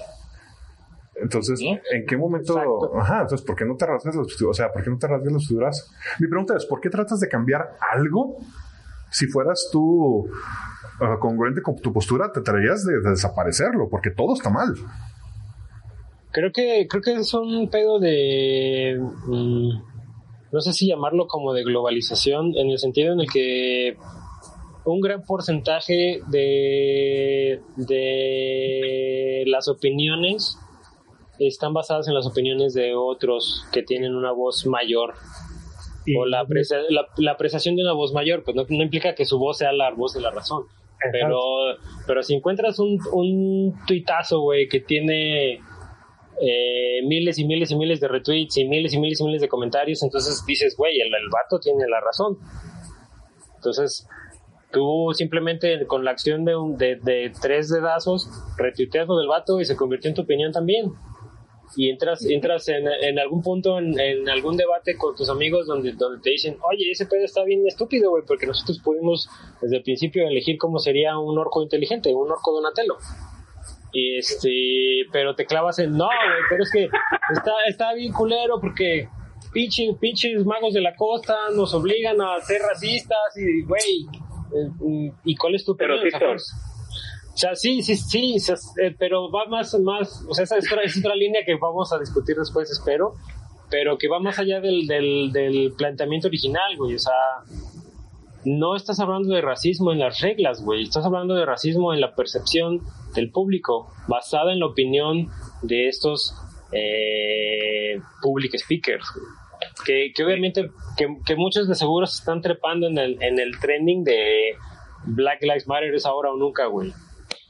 [1.16, 2.98] Entonces, ¿en qué momento?
[3.00, 5.32] Ajá, entonces, ¿por qué no te rasgas los, o sea, ¿por qué no te rasgas
[5.32, 5.92] los figuras?
[6.20, 8.38] Mi pregunta es, ¿por qué tratas de cambiar algo?
[9.12, 14.50] Si fueras tú uh, congruente con tu postura, te traerías de, desaparecerlo, porque todo está
[14.50, 14.74] mal.
[16.32, 18.98] Creo que, creo que es un pedo de,
[19.28, 19.70] mm,
[20.54, 23.98] no sé si llamarlo como de globalización, en el sentido en el que
[24.86, 30.58] un gran porcentaje de, de las opiniones
[31.48, 35.14] están basadas en las opiniones de otros que tienen una voz mayor.
[36.18, 36.46] O la,
[37.18, 40.14] la, apreciación de una voz mayor, pues no, implica que su voz sea la voz
[40.14, 40.66] de la razón.
[41.12, 41.40] Pero,
[42.06, 45.54] pero si encuentras un, un tuitazo, güey, que tiene
[46.40, 49.48] eh, miles y miles y miles de retweets y miles y miles y miles de
[49.48, 52.38] comentarios, entonces dices, güey, el, el vato tiene la razón.
[53.56, 54.08] Entonces,
[54.72, 59.60] tú simplemente con la acción de, un, de, de tres dedazos retuiteas lo del vato
[59.60, 60.92] y se convirtió en tu opinión también
[61.76, 65.94] y entras entras en, en algún punto en, en, algún debate con tus amigos donde,
[65.94, 69.30] donde te dicen, oye, ese pedo está bien estúpido, güey, porque nosotros pudimos
[69.62, 72.98] desde el principio elegir cómo sería un orco inteligente, un orco Donatello.
[73.94, 76.90] Y este, pero te clavas en, no, güey, pero es que
[77.34, 79.08] está, está bien culero porque
[79.52, 84.06] pinches, pinches magos de la costa nos obligan a ser racistas y, güey,
[84.54, 85.96] eh, ¿y cuál es tu pero
[87.34, 88.36] o sea, sí, sí, sí,
[88.82, 91.92] eh, pero va más, más, o sea, esa es otra, es otra línea que vamos
[91.94, 93.14] a discutir después, espero,
[93.70, 97.14] pero que va más allá del, del, del planteamiento original, güey, o sea,
[98.44, 102.16] no estás hablando de racismo en las reglas, güey, estás hablando de racismo en la
[102.16, 102.82] percepción
[103.16, 105.30] del público, basada en la opinión
[105.62, 106.36] de estos
[106.74, 109.06] eh, public speakers,
[109.86, 113.58] que, que obviamente, que, que, muchos de seguro se están trepando en el, en el
[113.58, 114.56] trending de
[115.06, 116.92] Black Lives Matter es ahora o nunca, güey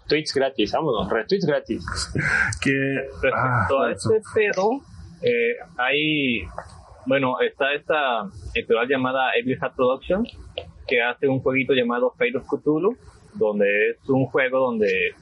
[0.07, 1.85] tweets gratis, vámonos, retweets gratis.
[2.61, 2.71] que
[3.21, 4.81] respecto a ah, este pedo,
[5.21, 6.43] eh, hay,
[7.05, 10.25] bueno, está esta editorial llamada Evil Hat Production
[10.87, 12.97] que hace un jueguito llamado Fate of Cthulhu,
[13.35, 15.13] donde es un juego donde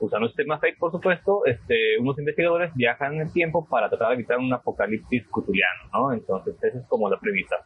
[0.00, 4.08] usando el sistema Fate, por supuesto, este, unos investigadores viajan en el tiempo para tratar
[4.08, 6.12] de evitar un apocalipsis cutuliano, ¿no?
[6.12, 7.56] Entonces, esa es como la premisa.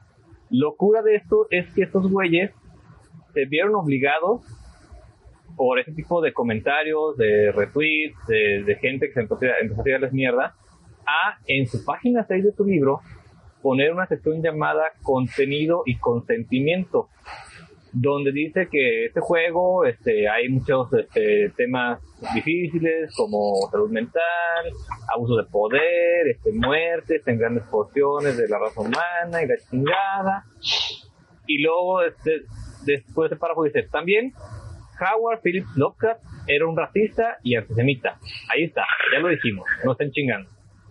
[0.51, 2.53] Locura de esto es que estos güeyes
[3.33, 4.43] se vieron obligados
[5.57, 10.55] por ese tipo de comentarios, de retweets, de, gente que se empezó, a tirarles mierda,
[11.07, 13.01] a en su página 6 de su libro
[13.63, 17.09] poner una sección llamada contenido y consentimiento,
[17.93, 22.01] donde dice que este juego este, hay muchos este, temas
[22.35, 24.23] difíciles como salud mental,
[25.13, 30.45] abuso de poder, este, muertes en grandes porciones de la raza humana y la chingada.
[31.47, 32.43] Y luego, este,
[32.85, 34.33] después de párrafo dice, también
[35.01, 38.19] Howard Phillips Lovecraft era un racista y antisemita.
[38.53, 40.51] Ahí está, ya lo dijimos, no estén chingando.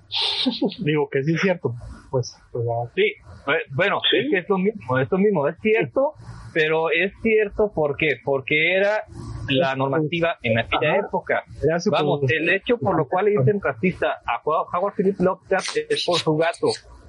[0.80, 1.74] Digo que sí es cierto.
[2.12, 3.14] Pues, pues sí,
[3.48, 6.14] eh, bueno, es que es lo mismo, es lo mismo, es cierto,
[6.54, 8.20] pero es cierto ¿por qué?
[8.24, 9.04] porque era
[9.50, 11.44] la normativa en aquella época.
[11.92, 16.20] Vamos, el hecho por lo cual le dicen racista a Howard Phillips Lovecraft es por
[16.20, 16.68] su gato,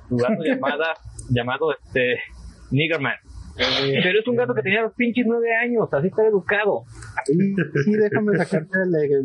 [0.08, 0.94] su gato llamada,
[1.30, 2.18] llamado este
[2.70, 3.14] Niggerman.
[3.58, 6.84] Eh, pero es un gato que tenía los pinches nueve años, así está educado.
[7.24, 8.78] Sí, déjame sacarte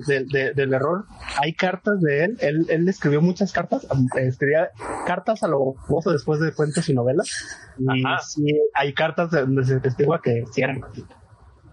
[0.07, 1.05] del, del, error.
[1.41, 2.37] Hay cartas de él.
[2.39, 4.69] él, él escribió muchas cartas, escribía
[5.05, 7.75] cartas a lo gozo después de cuentos y novelas.
[7.77, 10.81] Y sí, hay cartas donde se testiga que sí eran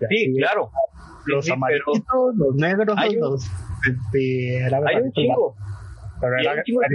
[0.08, 0.70] Sí, claro.
[1.26, 1.84] Los amarillos,
[2.34, 3.44] los negros, hay un, los.
[3.44, 5.54] Este, hay un chingo.
[6.20, 6.88] Pero era, hay un chingo de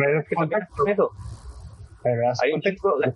[2.04, 3.14] Pero hay un chingo de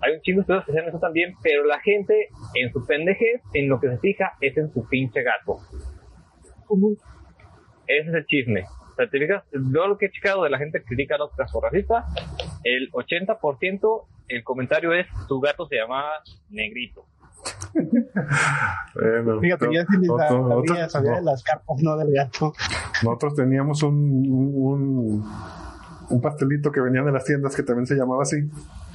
[0.00, 3.40] hay un chingo de estudios que hacen eso también, pero la gente en su pendejez,
[3.54, 5.58] en lo que se fija, es en su pinche gato.
[7.86, 8.64] Ese es el chisme.
[8.96, 11.30] sea, te fijas, yo lo que he checado de la gente que critica a los
[11.62, 12.04] racistas,
[12.64, 16.02] el 80% el comentario es tu gato se llama
[16.50, 17.06] negrito.
[18.94, 21.16] Bueno, Fíjate, yo sí otro- sabía, otro- sabía no.
[21.18, 22.52] de las carpas, no del gato.
[23.04, 23.94] Nosotros teníamos un,
[24.28, 25.24] un,
[26.10, 28.36] un pastelito que venía de las tiendas que también se llamaba así.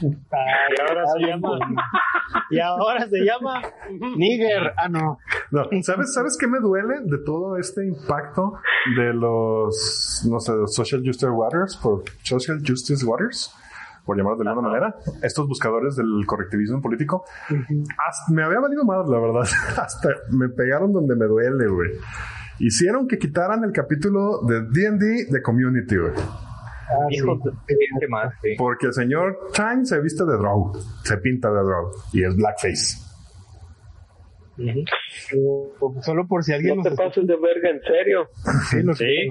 [0.01, 1.49] Y ahora se llama.
[2.49, 3.61] Y ahora se llama.
[4.17, 4.73] Nigger.
[4.77, 5.19] Ah, no.
[5.51, 8.53] No, ¿sabes, ¿Sabes qué me duele de todo este impacto
[8.97, 13.53] de los, no sé, los Social Justice Waters, por Social Justice Waters,
[14.05, 17.25] por llamarlos de alguna manera, estos buscadores del correctivismo político?
[17.49, 19.41] Hasta- me había valido más, la verdad.
[19.77, 21.91] Hasta me pegaron donde me duele, güey.
[22.59, 26.13] Hicieron que quitaran el capítulo de D&D de Community, güey.
[26.93, 27.15] Ah, sí.
[27.17, 28.33] Hijo de ¿qué más?
[28.41, 28.49] Sí.
[28.57, 30.71] Porque el señor Chang se viste de Drow,
[31.03, 32.97] se pinta de Drow y es blackface.
[35.79, 38.27] O- Solo por si alguien No te pases de verga, en serio.
[38.69, 39.29] Sí, lo Sí.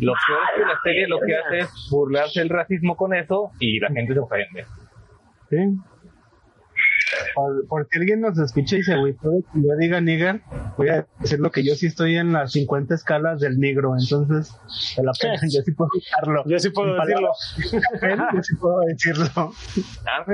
[0.00, 3.50] Lo peor es que la serie lo que hace es burlarse del racismo con eso
[3.60, 4.64] y la gente se ofende.
[5.50, 5.56] Sí.
[7.34, 10.40] Por, por si alguien nos escucha y se agüitó de que yo diga nigger,
[10.76, 14.54] voy a decir lo que yo sí estoy en las 50 escalas del negro, entonces
[14.96, 16.44] de la pena, yo sí puedo usarlo.
[16.46, 17.32] Yo sí puedo decirlo.
[18.34, 19.24] yo sí puedo decirlo.
[19.34, 20.24] A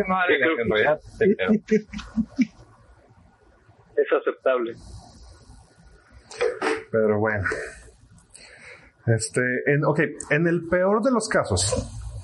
[1.18, 1.52] te creo.
[3.98, 4.74] Es aceptable.
[6.92, 7.44] Pero bueno.
[9.06, 10.00] Este, en, ok,
[10.30, 11.74] en el peor de los casos,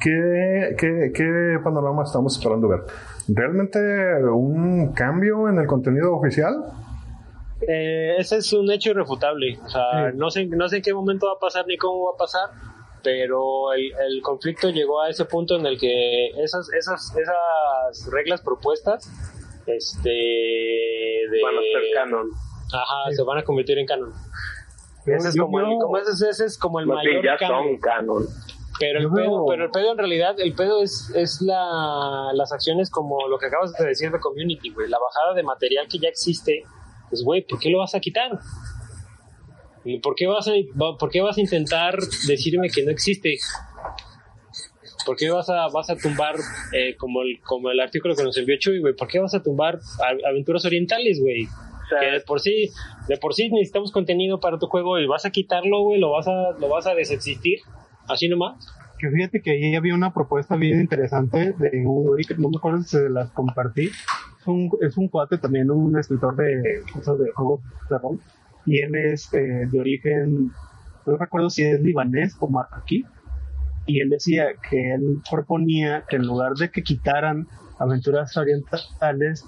[0.01, 2.81] ¿qué, qué, qué panorama estamos esperando ver?
[3.29, 3.79] ¿Realmente
[4.25, 6.55] un cambio en el contenido oficial?
[7.67, 9.59] Eh, ese es un hecho irrefutable.
[9.65, 10.17] O sea, Sí.
[10.17, 12.51] no, sé, no sé en qué momento va a pasar ni cómo va a pasar,
[13.03, 18.43] pero el, el conflicto llegó a ese punto en el que esas, esas, esas reglas
[18.43, 19.11] propuestas
[19.67, 22.27] este, de, Van a ser canon.
[22.73, 24.13] Ajá, se van a convertir en canon.
[25.07, 27.59] Ese es, yo como el, como ese, ese es como el mayor ya cambio.
[27.73, 28.25] son canon.
[28.79, 32.91] Pero el, pedo, pero el pedo en realidad, el pedo es, es la, las acciones
[32.91, 34.89] como lo que acabas de decir de Community, güey.
[34.89, 36.65] La bajada de material que ya existe,
[37.09, 38.39] pues, güey, ¿por qué lo vas a quitar?
[39.85, 40.53] ¿Y ¿Por qué, vas a,
[40.99, 43.37] ¿Por qué vas a intentar decirme que no existe?
[45.05, 46.37] ¿Por qué vas a, vas a tumbar,
[46.73, 48.95] eh, como, el, como el artículo que nos envió Chuy, güey?
[48.95, 49.79] ¿Por qué vas a tumbar
[50.27, 51.45] aventuras orientales, güey?
[51.45, 52.71] O sea, que de por sí
[53.09, 56.27] de por sí necesitamos contenido para tu juego y vas a quitarlo güey lo vas
[56.27, 57.59] a lo vas a desexistir
[58.09, 58.55] así nomás
[58.99, 62.97] Que fíjate que ahí había una propuesta bien interesante de un no me acuerdo si
[62.97, 63.87] se las compartí.
[63.87, 68.21] Es un, es un cuate también, un escritor de cosas de juegos de rol.
[68.67, 70.51] Y él es eh, de origen,
[71.07, 73.05] no recuerdo si es libanés o marroquí.
[73.87, 77.47] Y él decía que él proponía que en lugar de que quitaran
[77.79, 79.45] aventuras orientales,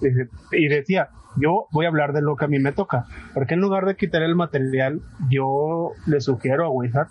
[0.52, 3.60] y decía, yo voy a hablar de lo que a mí me toca, porque en
[3.60, 5.00] lugar de quitar el material,
[5.30, 7.08] yo le sugiero a Wizard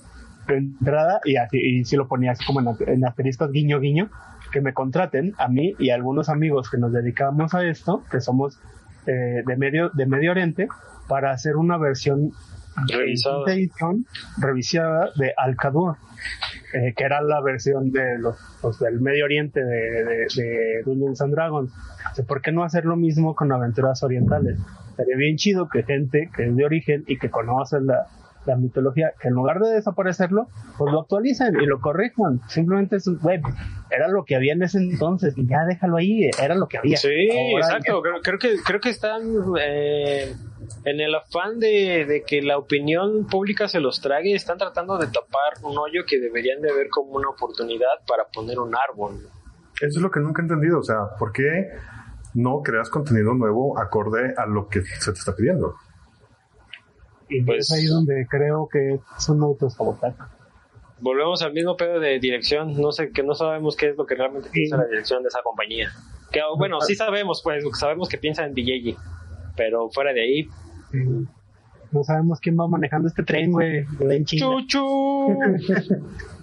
[0.54, 4.10] entrada, y así, y si lo ponía así como en, en asteriscos guiño guiño,
[4.52, 8.22] que me contraten a mí y a algunos amigos que nos dedicamos a esto, que
[8.22, 8.60] somos
[9.08, 10.68] eh, de medio de Medio Oriente,
[11.08, 12.32] para hacer una versión
[12.88, 13.46] Revisada.
[13.46, 14.06] de edición
[14.38, 15.96] revisada de Al-Qadur,
[16.74, 21.22] eh, que era la versión de los, los del Medio Oriente de, de, de Dungeons
[21.22, 21.72] and Dragons.
[22.12, 24.60] O sea, ¿Por qué no hacer lo mismo con aventuras orientales?
[24.96, 28.08] Sería bien chido que gente que es de origen y que conoce la,
[28.46, 32.42] la mitología, que en lugar de desaparecerlo, pues lo actualicen y lo corrijan.
[32.48, 33.42] Simplemente es, web
[33.90, 36.98] era lo que había en ese entonces y ya déjalo ahí, era lo que había.
[36.98, 38.02] Sí, Ahora exacto.
[38.02, 39.22] Creo, creo que creo que están
[39.60, 40.34] eh,
[40.84, 45.08] en el afán de, de que la opinión pública se los trague, están tratando de
[45.08, 49.30] tapar un hoyo que deberían de ver como una oportunidad para poner un árbol.
[49.82, 50.80] Eso es lo que nunca he entendido.
[50.80, 51.70] O sea, ¿por qué
[52.34, 55.76] no creas contenido nuevo acorde a lo que se te está pidiendo?
[57.30, 60.18] Y Pues- es ahí donde creo que es un autosabotaje.
[61.00, 62.80] Volvemos al mismo pedo de dirección.
[62.80, 65.42] No sé, que no sabemos qué es lo que realmente piensa la dirección de esa
[65.44, 65.90] compañía.
[66.32, 68.96] Que, bueno, sí sabemos, pues, sabemos que piensa en DJ,
[69.56, 70.50] pero fuera de ahí,
[70.92, 71.00] Sí.
[71.92, 73.86] No sabemos quién va manejando este tren, güey.
[74.26, 75.38] Chuchu.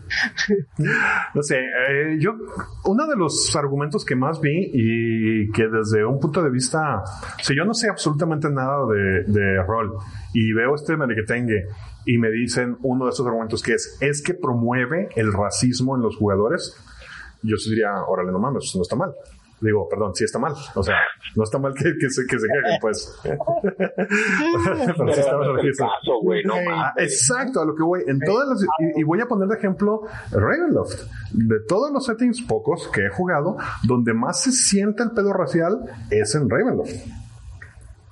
[1.35, 2.33] No sé, eh, yo,
[2.85, 7.03] uno de los argumentos que más vi y que desde un punto de vista,
[7.43, 9.95] si yo no sé absolutamente nada de, de rol
[10.35, 11.67] y veo este merequetengue
[12.05, 16.03] y me dicen uno de esos argumentos que es, es que promueve el racismo en
[16.03, 16.77] los jugadores,
[17.43, 19.13] yo diría, órale, no mames, no está mal.
[19.63, 20.53] Digo, perdón, sí está mal.
[20.75, 20.97] O sea,
[21.37, 23.21] no está mal que, que se, que se quejen, pues.
[23.23, 23.39] Pero
[25.15, 25.87] sí está mal dicen.
[25.87, 26.55] caso, güey, no.
[26.69, 28.03] Ah, exacto, a lo que voy.
[28.07, 30.03] En todas las, y, y voy a poner de ejemplo
[30.33, 31.05] Ravenloft.
[31.31, 35.81] De todos los settings pocos que he jugado, donde más se siente el pedo racial
[36.11, 36.91] es en Ravenloft.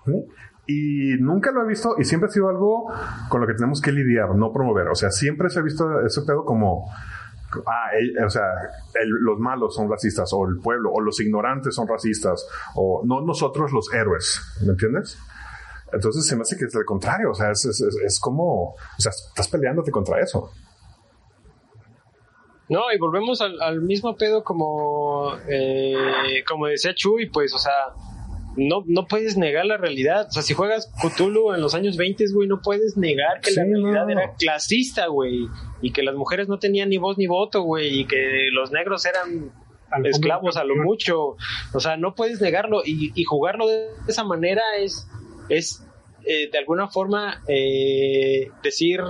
[0.07, 0.26] ¿Sí?
[0.66, 2.92] Y nunca lo he visto y siempre ha sido algo
[3.28, 4.86] con lo que tenemos que lidiar, no promover.
[4.86, 6.88] O sea, siempre se ha visto ese pedo como,
[7.66, 8.42] ah, el- o sea,
[9.05, 13.72] los malos son racistas, o el pueblo, o los ignorantes son racistas, o no nosotros
[13.72, 15.18] los héroes, ¿me entiendes?
[15.92, 18.76] Entonces se me hace que es al contrario, o sea, es, es- es como, o
[18.98, 20.51] sea, estás peleándote contra eso.
[22.68, 27.72] No, y volvemos al, al mismo pedo como, eh, como decía Chuy, pues, o sea,
[28.57, 30.26] no, no puedes negar la realidad.
[30.28, 33.64] O sea, si juegas Cthulhu en los años 20, güey, no puedes negar que la
[33.64, 34.11] realidad no.
[34.11, 35.46] era clasista, güey,
[35.82, 39.07] y que las mujeres no tenían ni voz ni voto, güey, y que los negros
[39.07, 39.53] eran
[39.90, 41.36] Al esclavos a lo mucho.
[41.74, 45.07] O sea, no puedes negarlo y, y jugarlo de esa manera es,
[45.48, 45.84] es
[46.24, 49.01] eh, de alguna forma eh, decir,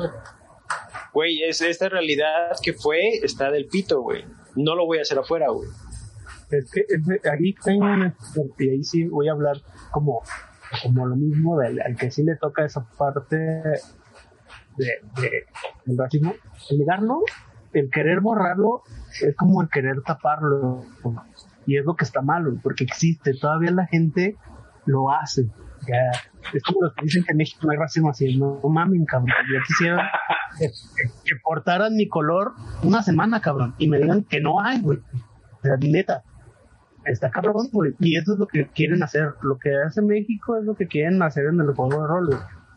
[1.13, 4.25] güey, es esta realidad que fue, está del pito, güey.
[4.55, 5.69] No lo voy a hacer afuera, güey.
[6.51, 8.15] Es que es de- ahí tengo una,
[8.59, 9.57] y ahí sí voy a hablar
[9.93, 10.23] como,
[10.83, 13.83] como lo mismo del al que sí le toca esa parte de,
[15.87, 16.35] del racismo.
[16.71, 17.21] El negarlo,
[17.73, 18.83] el querer borrarlo,
[19.23, 20.85] es como el querer taparlo.
[21.67, 24.37] Y es lo que está malo, porque existe, todavía la gente
[24.87, 25.47] lo hace.
[25.87, 26.11] Ya,
[26.53, 29.05] es como los que dicen que en México no hay racismo así, no, no mamen,
[29.05, 29.31] cabrón.
[29.51, 30.11] Yo quisiera
[30.59, 34.99] que portaran mi color una semana, cabrón, y me digan que no hay, güey.
[34.99, 36.23] O sea, neta,
[37.05, 37.95] está cabrón, güey.
[37.99, 39.35] Y eso es lo que quieren hacer.
[39.43, 42.31] Lo que hace México es lo que quieren hacer en el juego de rol.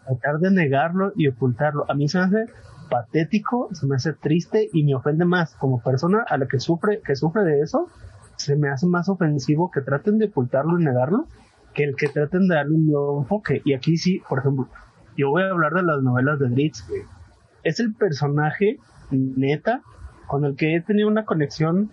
[0.06, 1.86] Tratar de negarlo y ocultarlo.
[1.90, 2.46] A mí se me hace
[2.90, 7.02] patético, se me hace triste y me ofende más como persona a la que sufre,
[7.02, 7.90] que sufre de eso.
[8.36, 11.28] Se me hace más ofensivo que traten de ocultarlo y negarlo
[11.74, 13.62] que el que traten de darle un nuevo enfoque.
[13.66, 14.68] Y aquí sí, por ejemplo,
[15.18, 16.86] yo voy a hablar de las novelas de Dritz.
[17.64, 18.78] Es el personaje
[19.12, 19.82] neta
[20.28, 21.92] con el que he tenido una conexión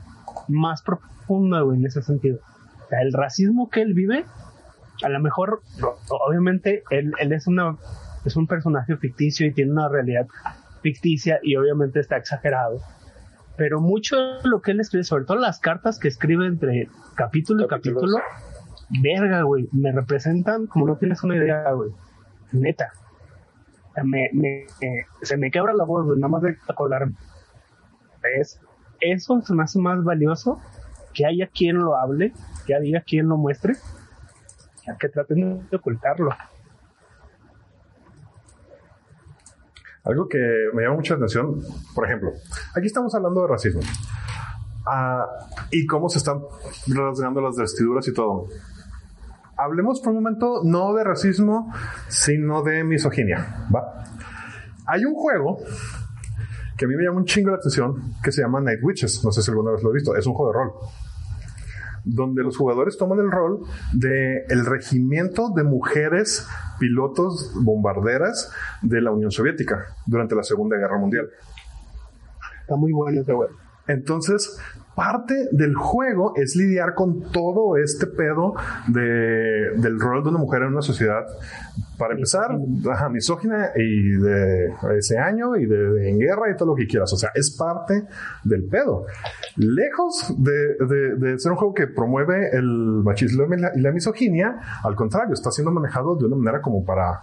[0.49, 2.39] más profunda, güey, en ese sentido.
[2.85, 4.24] O sea, el racismo que él vive,
[5.03, 5.62] a lo mejor,
[6.09, 7.76] obviamente, él, él es una
[8.24, 10.26] es un personaje ficticio y tiene una realidad
[10.83, 12.81] ficticia y obviamente está exagerado.
[13.57, 17.64] Pero mucho de lo que él escribe, sobre todo las cartas que escribe entre capítulo
[17.64, 18.18] y capítulo,
[19.03, 21.91] verga, güey, me representan como no tienes una idea, güey.
[22.53, 22.93] Neta.
[24.03, 27.14] Me, me, eh, se me quebra la voz, güey, nada más de acordarme.
[28.39, 28.61] Es,
[29.01, 30.61] eso se me hace más valioso
[31.13, 32.33] que haya quien lo hable,
[32.67, 33.75] que haya quien lo muestre,
[34.99, 36.31] que traten de ocultarlo.
[40.05, 40.39] Algo que
[40.73, 41.61] me llama mucha atención,
[41.95, 42.33] por ejemplo,
[42.75, 43.83] aquí estamos hablando de racismo.
[44.87, 45.27] Ah,
[45.71, 46.41] y cómo se están
[46.89, 48.49] rasgando las vestiduras y todo.
[49.57, 51.73] Hablemos por un momento no de racismo,
[52.09, 54.05] sino de misoginia, ¿va?
[54.87, 55.59] Hay un juego
[56.81, 59.23] que a mí me llama un chingo la atención que se llama Night Witches.
[59.23, 60.17] No sé si alguna vez lo he visto.
[60.17, 60.73] Es un juego de rol.
[62.05, 63.61] Donde los jugadores toman el rol
[63.93, 66.47] de el regimiento de mujeres
[66.79, 71.29] pilotos bombarderas de la Unión Soviética durante la Segunda Guerra Mundial.
[72.63, 73.51] Está muy bueno ese güey.
[73.87, 74.61] Entonces,
[75.01, 78.53] parte del juego es lidiar con todo este pedo
[78.89, 79.01] de,
[79.81, 81.25] del rol de una mujer en una sociedad.
[81.97, 82.51] Para empezar,
[82.91, 86.87] ajá, misógina y de ese año y de, de en guerra y todo lo que
[86.87, 87.11] quieras.
[87.13, 88.05] O sea, es parte
[88.45, 89.07] del pedo.
[89.57, 92.67] Lejos de, de- de ser un juego que promueve el
[93.03, 96.85] machismo y la, y la misoginia, al contrario, está siendo manejado de una manera como
[96.85, 97.21] para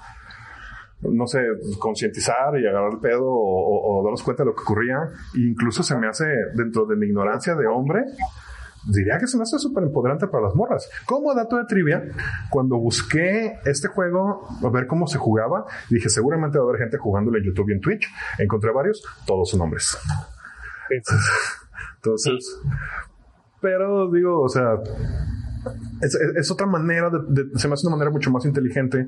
[1.01, 1.39] no sé,
[1.79, 4.97] concientizar y agarrar el pedo o, o- o darnos cuenta de lo que ocurría.
[5.35, 6.25] E incluso se me hace,
[6.55, 8.03] dentro de mi ignorancia de hombre,
[8.89, 10.89] diría que se me hace súper empoderante para las morras.
[11.05, 12.03] Como dato de trivia,
[12.49, 16.97] cuando busqué este juego, a ver cómo se jugaba, dije, seguramente va a haber gente
[16.97, 18.07] jugándolo en YouTube y en Twitch.
[18.39, 19.97] Encontré varios, todos son hombres.
[21.97, 22.59] Entonces,
[23.61, 24.75] pero digo, o sea,
[26.01, 29.07] es, es- otra manera, de, se me hace una manera mucho más inteligente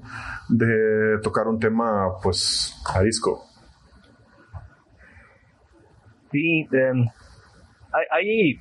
[0.49, 3.43] de tocar un tema, pues, arisco.
[6.32, 7.07] Sí, em,
[8.12, 8.60] hay,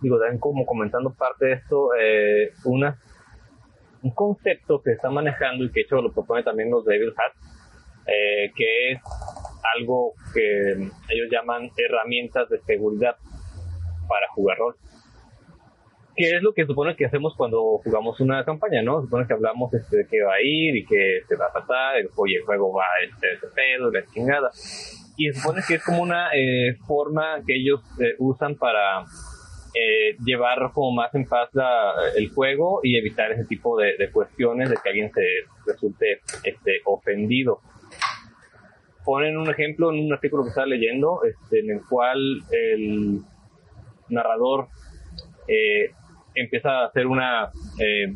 [0.00, 2.96] digo, también como comentando parte de esto, eh, una,
[4.02, 7.32] un concepto que está manejando y que de hecho lo propone también los Devil Hat,
[8.06, 9.00] eh, que es
[9.76, 13.16] algo que ellos llaman herramientas de seguridad
[14.08, 14.76] para jugar rol.
[16.14, 19.00] Que es lo que supone que hacemos cuando jugamos una campaña, ¿no?
[19.00, 22.00] Supone que hablamos este, de qué va a ir y qué se va a pasar,
[22.02, 24.50] y, oye, el juego va este, este pedo, la chingada
[25.16, 29.00] y supone que es como una eh, forma que ellos eh, usan para
[29.74, 34.10] eh, llevar como más en paz la- el juego y evitar ese tipo de, de
[34.10, 35.22] cuestiones de que alguien se
[35.66, 37.60] resulte este, ofendido.
[39.04, 42.18] Ponen un ejemplo en un artículo que estaba leyendo este, en el cual
[42.50, 43.20] el
[44.08, 44.68] narrador
[45.48, 45.90] eh,
[46.34, 48.14] empieza a hacer una eh,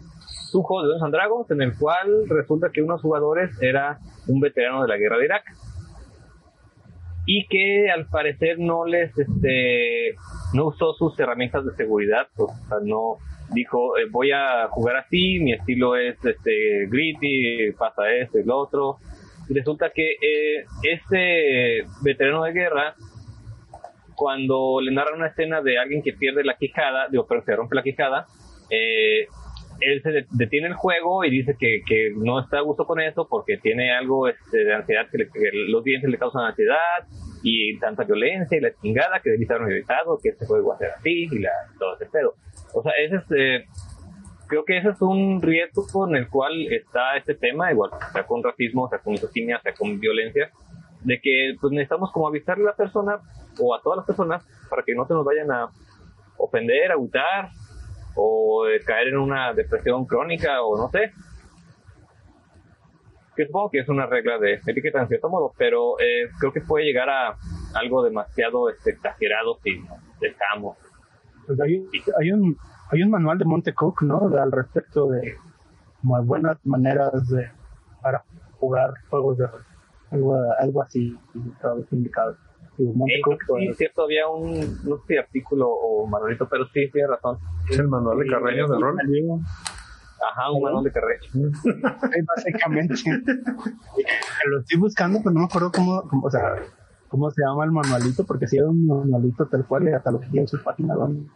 [0.63, 4.41] juego de Dungeons and en el cual resulta que uno de los jugadores era un
[4.41, 5.45] veterano de la guerra de Irak.
[7.29, 10.15] Y que al parecer no les este
[10.55, 13.17] no usó sus herramientas de seguridad o sea no
[13.53, 18.57] dijo eh, voy a jugar así mi estilo es este gritty pasa esto y lo
[18.59, 18.99] otro
[19.49, 22.95] resulta que eh, este veterano de guerra
[24.17, 27.77] cuando le narran una escena de alguien que pierde la quijada digo pero se rompe
[27.77, 28.27] la quijada
[28.71, 29.27] eh,
[29.81, 32.99] él se de- detiene el juego y dice que, que no está a gusto con
[33.01, 36.79] eso porque tiene algo este, de ansiedad, que, le- que los dientes le causan ansiedad
[37.43, 40.91] y tanta violencia y la chingada que estar evitado, que este juego va a ser
[40.97, 42.35] así y la, todo ese pedo.
[42.73, 43.65] O sea, ese es, eh,
[44.49, 48.43] creo que ese es un riesgo en el cual está este tema, igual, sea con
[48.43, 50.51] racismo, sea con misoginia, sea con violencia,
[51.07, 53.21] de que pues necesitamos como avisarle a la persona
[53.61, 55.71] o a todas las personas para que no se nos vayan a
[56.37, 57.51] ofender, agüitar
[58.17, 61.13] o eh, caer en una depresión crónica o no sé.
[63.37, 66.61] Que supongo que es una regla de etiqueta en cierto modo, pero eh, creo que
[66.61, 67.37] puede llegar a
[67.75, 69.81] algo demasiado este, exagerado si
[70.21, 70.77] dejamos.
[71.47, 71.87] Pues hay,
[72.19, 72.57] hay un
[72.91, 74.29] hay un manual de Monte Cook, ¿no?
[74.37, 75.37] Al respecto de
[76.03, 77.49] buenas maneras de
[78.03, 78.25] para
[78.59, 79.47] jugar juegos de
[80.11, 81.17] algo, algo así
[81.55, 82.37] estaba indicado.
[82.79, 84.53] Eh, Cook, creo que sí, pues, cierto, había un,
[84.85, 87.39] no sé si artículo o manualito, pero sí, tiene razón.
[87.71, 88.97] Es el manual de Carreño de rol.
[90.31, 91.21] Ajá, un manual de carrera.
[91.31, 91.41] sí,
[92.27, 92.95] básicamente.
[94.51, 96.57] Lo estoy buscando, pero no me acuerdo cómo, cómo, o sea,
[97.09, 100.21] cómo se llama el manualito, porque si era un manualito tal cual y hasta lo
[100.21, 101.29] que en su página hay.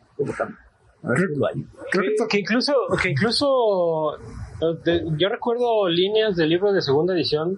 [1.02, 7.14] Creo que que, incluso, que incluso eh, de- yo recuerdo líneas del libro de segunda
[7.14, 7.56] edición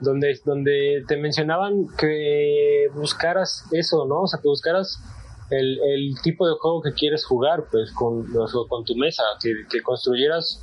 [0.00, 4.22] donde, donde te mencionaban que buscaras eso, ¿no?
[4.22, 4.98] O sea, que buscaras
[5.50, 8.26] el, el tipo de juego que quieres jugar, pues, con,
[8.68, 10.60] con tu mesa, que, que construyeras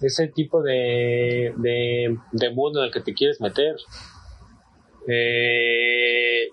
[0.00, 3.76] ese tipo de, de, de mundo en el que te quieres meter.
[5.08, 6.48] Eh,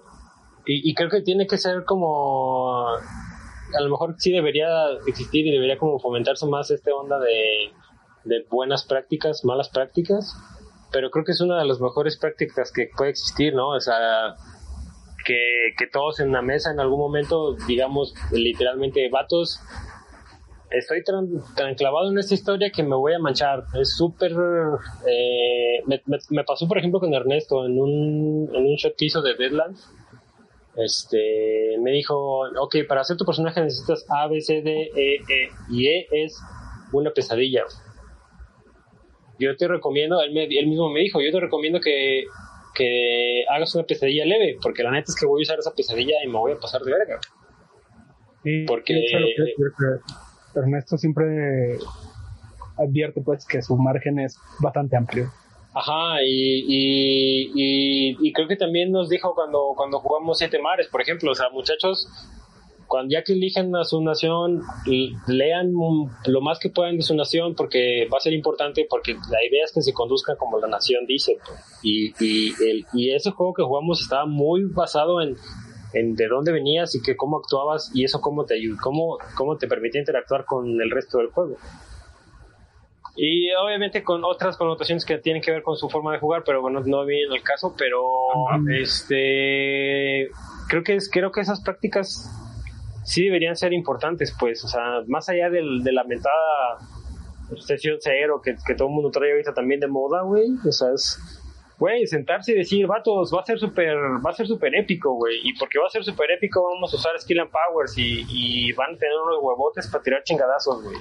[0.65, 4.67] y, y creo que tiene que ser como a lo mejor sí debería
[5.05, 7.71] existir y debería como fomentarse más esta onda de,
[8.23, 10.33] de buenas prácticas, malas prácticas,
[10.91, 13.69] pero creo que es una de las mejores prácticas que puede existir, ¿no?
[13.69, 14.35] O sea,
[15.25, 19.59] que, todos en una mesa en algún momento, digamos, literalmente, vatos,
[20.69, 23.63] estoy tan, tan clavado en esta historia que me voy a manchar.
[23.79, 24.31] Es súper...
[25.07, 25.83] eh,
[26.29, 29.89] me pasó, por ejemplo, con Ernesto en un, en un shot que hizo de Deadlands
[30.77, 35.49] este, me dijo, ok, para hacer tu personaje necesitas A, B, C, D, E, E,
[35.71, 36.39] y E es
[36.91, 37.63] una pesadilla.
[39.39, 42.23] Yo te recomiendo, él, me- él mismo me dijo, yo te recomiendo que,
[42.75, 46.15] que hagas una pesadilla leve, porque la neta es que voy a usar esa pesadilla
[46.23, 47.19] y me voy a pasar de verga.
[48.43, 51.77] Sí, Porque- que Ernesto siempre
[52.77, 55.31] advierte pues que su margen es bastante amplio.
[55.73, 60.87] Ajá, y, y, y, y creo que también nos dijo cuando, cuando jugamos Siete Mares,
[60.87, 62.07] por ejemplo, o sea, muchachos,
[62.87, 64.61] cuando ya que eligen a su nación,
[65.27, 65.73] lean
[66.25, 69.65] lo más que puedan de su nación, porque va a ser importante, porque la idea
[69.65, 71.37] es que se conduzcan como la nación dice.
[71.45, 71.79] pues.
[71.83, 75.35] Y, y, el, y ese juego que jugamos estaba muy basado en,
[75.93, 79.57] en de dónde venías y que cómo actuabas y eso cómo te ayudó, cómo, cómo
[79.57, 81.57] te permitía interactuar con el resto del juego.
[83.19, 86.61] Y obviamente con otras connotaciones que tienen que ver con su forma de jugar, pero
[86.61, 87.99] bueno, no viene el caso, pero
[88.79, 90.29] este
[90.69, 92.29] creo que es, creo que esas prácticas
[93.07, 96.77] sí deberían ser importantes, pues, o sea, más allá de la mentada
[97.55, 101.17] sesión cero que, todo el mundo trae ahorita también de moda, güey, o sea, es
[101.79, 105.37] güey, sentarse y decir, vatos, va a ser súper, va a ser súper épico, güey,
[105.41, 108.95] y porque va a ser súper épico vamos a usar skill and powers y, van
[108.95, 110.97] a tener unos huevotes para tirar chingadazos, güey.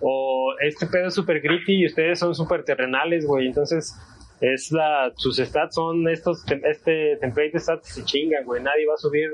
[0.00, 3.94] O este pedo es súper gritty y ustedes son súper terrenales, güey, entonces
[4.40, 8.94] es la, sus stats son estos, este template de stats se chingan, güey, nadie va
[8.94, 9.28] a subir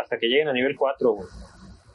[0.00, 1.28] hasta que lleguen a nivel 4, güey.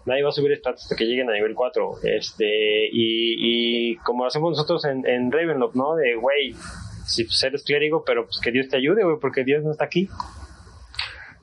[0.06, 1.96] Nadie va a subir stats hasta que lleguen a nivel 4.
[2.04, 5.96] Este, y, y como lo hacemos nosotros en, en Ravenloft, ¿no?
[5.96, 6.54] De, güey,
[7.06, 9.86] si pues eres clérigo, pero pues que Dios te ayude, güey, porque Dios no está
[9.86, 10.10] aquí,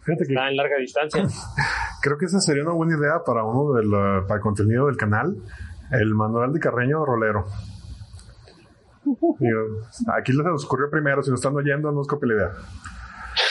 [0.02, 1.26] Fíjate que está en larga distancia.
[2.02, 3.90] creo que esa sería una buena idea para uno del,
[4.26, 5.36] para el contenido del canal.
[5.90, 7.46] El manual de Carreño Rolero.
[9.04, 9.60] Digo,
[10.14, 12.52] aquí les ocurrió primero, si nos están oyendo, no os copie la idea.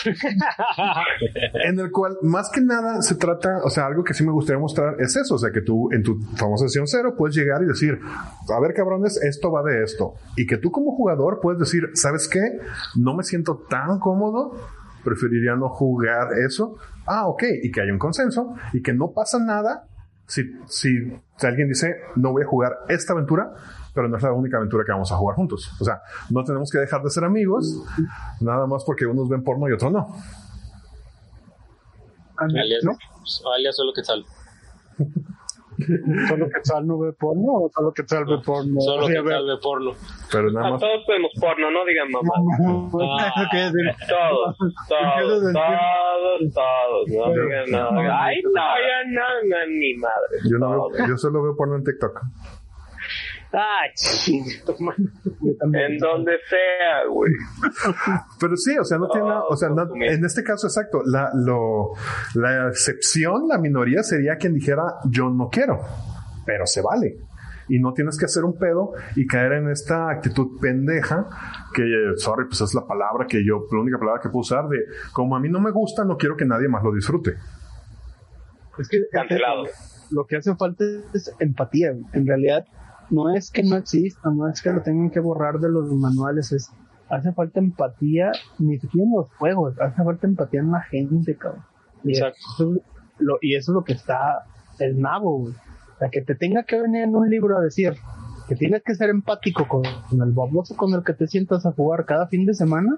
[1.66, 4.60] en el cual, más que nada, se trata, o sea, algo que sí me gustaría
[4.60, 7.66] mostrar es eso, o sea, que tú en tu famosa sesión cero puedes llegar y
[7.66, 8.00] decir,
[8.50, 10.14] a ver, cabrones, esto va de esto.
[10.36, 12.60] Y que tú como jugador puedes decir, ¿sabes qué?
[12.96, 14.56] No me siento tan cómodo,
[15.04, 16.78] preferiría no jugar eso.
[17.06, 19.88] Ah, ok, y que haya un consenso y que no pasa nada
[20.30, 20.90] si, si,
[21.38, 23.52] si alguien dice, no voy a jugar esta aventura,
[24.00, 25.70] pero no es la única aventura que vamos a jugar juntos.
[25.82, 27.84] O sea, no tenemos que dejar de ser amigos,
[28.40, 30.08] nada más porque unos ven porno y otros no.
[32.38, 32.94] Alias, ¿No?
[33.56, 34.24] alias solo Quetzal.
[36.28, 38.80] ¿Solo Quetzal no ve porno o solo Quetzal ve porno?
[38.82, 39.24] Solo ver.
[39.24, 39.92] Quetzal ve porno.
[40.32, 40.80] Pero nada A más.
[40.82, 42.34] todos podemos porno, no digan mamá.
[42.38, 43.50] Ah.
[44.10, 44.58] Todos,
[44.88, 47.08] todos, todos, todos.
[47.08, 48.24] No digan nada.
[48.24, 50.36] Ay, no, ya no, no, ni madre.
[50.50, 50.92] Yo, no Todos.
[50.98, 52.20] veo- yo solo veo porno en TikTok.
[53.52, 53.82] Ah.
[55.74, 57.32] En donde sea, güey.
[58.40, 61.32] Pero sí, o sea, no tiene nada, o sea, no- en este caso exacto, la,
[61.34, 61.92] lo,
[62.36, 65.80] la excepción, la minoría sería quien dijera yo no quiero,
[66.46, 67.18] pero se vale.
[67.72, 71.28] Y no tienes que hacer un pedo y caer en esta actitud pendeja
[71.74, 71.84] que,
[72.18, 74.78] sorry, pues es la palabra que yo, la única palabra que puedo usar de
[75.14, 77.36] como a mí no me gusta, no quiero que nadie más lo disfrute.
[78.80, 79.66] Es que Cancelado.
[80.12, 81.92] lo que hace falta es empatía.
[82.14, 82.66] En realidad,
[83.10, 86.52] no es que no exista, no es que lo tengan que borrar de los manuales,
[86.52, 86.72] es
[87.10, 91.64] hace falta empatía, ni siquiera en los juegos, hace falta empatía en la gente, cabrón.
[92.04, 92.38] Y Exacto.
[92.56, 92.74] eso,
[93.20, 94.44] lo, y eso es lo que está
[94.80, 95.54] el nabo, güey.
[95.54, 97.96] O sea, que te tenga que venir en un libro a decir
[98.48, 101.72] que tienes que ser empático con, con el baboso con el que te sientas a
[101.72, 102.98] jugar cada fin de semana.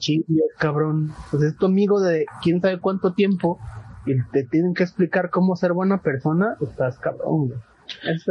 [0.00, 0.24] Sí,
[0.58, 1.12] cabrón.
[1.30, 3.58] Pues es tu amigo de quién sabe cuánto tiempo
[4.06, 7.58] y te tienen que explicar cómo ser buena persona, estás cabrón, güey.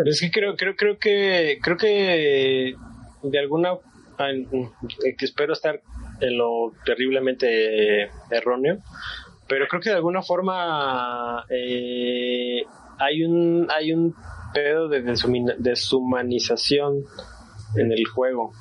[0.05, 2.75] Es que creo, creo, creo que, creo que
[3.23, 3.73] de alguna,
[4.19, 5.81] eh, que espero estar
[6.19, 8.79] en lo terriblemente erróneo,
[9.47, 12.63] pero creo que de alguna forma eh,
[12.99, 14.15] hay un, hay un
[14.53, 15.01] pedo de
[15.57, 17.03] deshumanización
[17.75, 18.51] en el juego,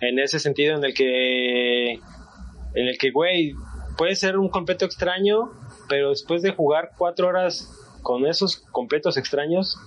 [0.00, 3.54] en ese sentido en el que, en el que, güey,
[3.96, 5.50] puede ser un completo extraño,
[5.88, 7.70] pero después de jugar cuatro horas
[8.02, 9.78] con esos completos extraños,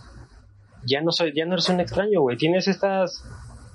[0.87, 2.37] ya no soy, ya no eres un extraño, güey.
[2.37, 3.23] Tienes estas,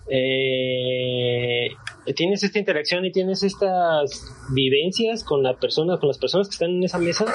[0.09, 1.69] eh,
[2.17, 4.25] tienes esta interacción y tienes estas
[4.55, 7.27] vivencias con la persona, con las personas que están en esa mesa,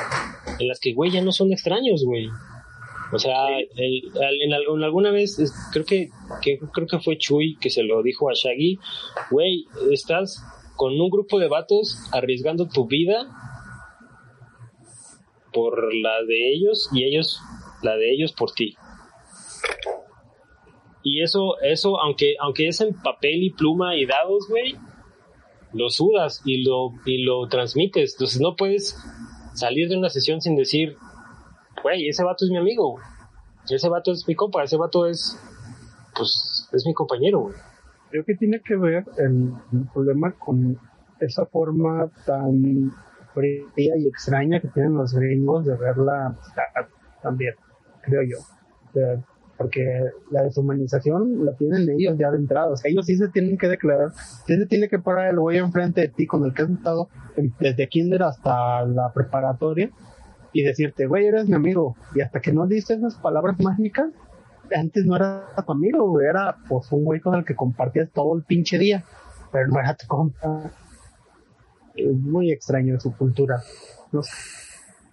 [0.59, 2.27] en las que, güey, ya no son extraños, güey.
[3.13, 3.35] O sea,
[3.77, 4.03] el-
[4.41, 6.09] en, alguna vez, es- creo que,
[6.41, 8.79] que, creo que fue Chuy que se lo dijo a Shaggy,
[9.31, 10.43] güey, estás
[10.75, 13.25] con un grupo de vatos arriesgando tu vida
[15.53, 17.39] por la de ellos y ellos,
[17.81, 18.75] la de ellos por ti.
[21.09, 24.75] Y eso, eso, aunque, aunque es en papel y pluma y dados, güey,
[25.71, 28.15] lo sudas y lo, y lo transmites.
[28.15, 28.97] Entonces no puedes
[29.53, 30.97] salir de una sesión sin decir,
[31.81, 32.99] güey, ese vato es mi amigo,
[33.69, 35.39] ese vato es mi compa, ese vato es,
[36.13, 37.55] pues, es mi compañero, güey.
[38.09, 39.53] Creo que tiene que ver el,
[39.93, 40.77] problema con
[41.21, 42.91] esa forma tan
[43.34, 46.63] fría y extraña que tienen los gringos de ver la amistad
[47.23, 47.55] también,
[48.01, 48.39] creo yo.
[48.39, 52.71] O porque la deshumanización la tienen ellos ya de entrada.
[52.71, 54.11] O sea, ellos sí se tienen que declarar,
[54.45, 57.09] sí se tiene que parar el güey enfrente de ti con el que has estado
[57.59, 59.89] desde kinder hasta la preparatoria
[60.53, 61.95] y decirte, güey, eres mi amigo.
[62.15, 64.09] Y hasta que no dices esas palabras mágicas,
[64.75, 68.35] antes no era tu amigo, güey, era pues un güey con el que compartías todo
[68.35, 69.03] el pinche día,
[69.51, 70.71] pero no era tu compa.
[71.95, 73.61] Es muy extraño su cultura,
[74.11, 74.31] no sé,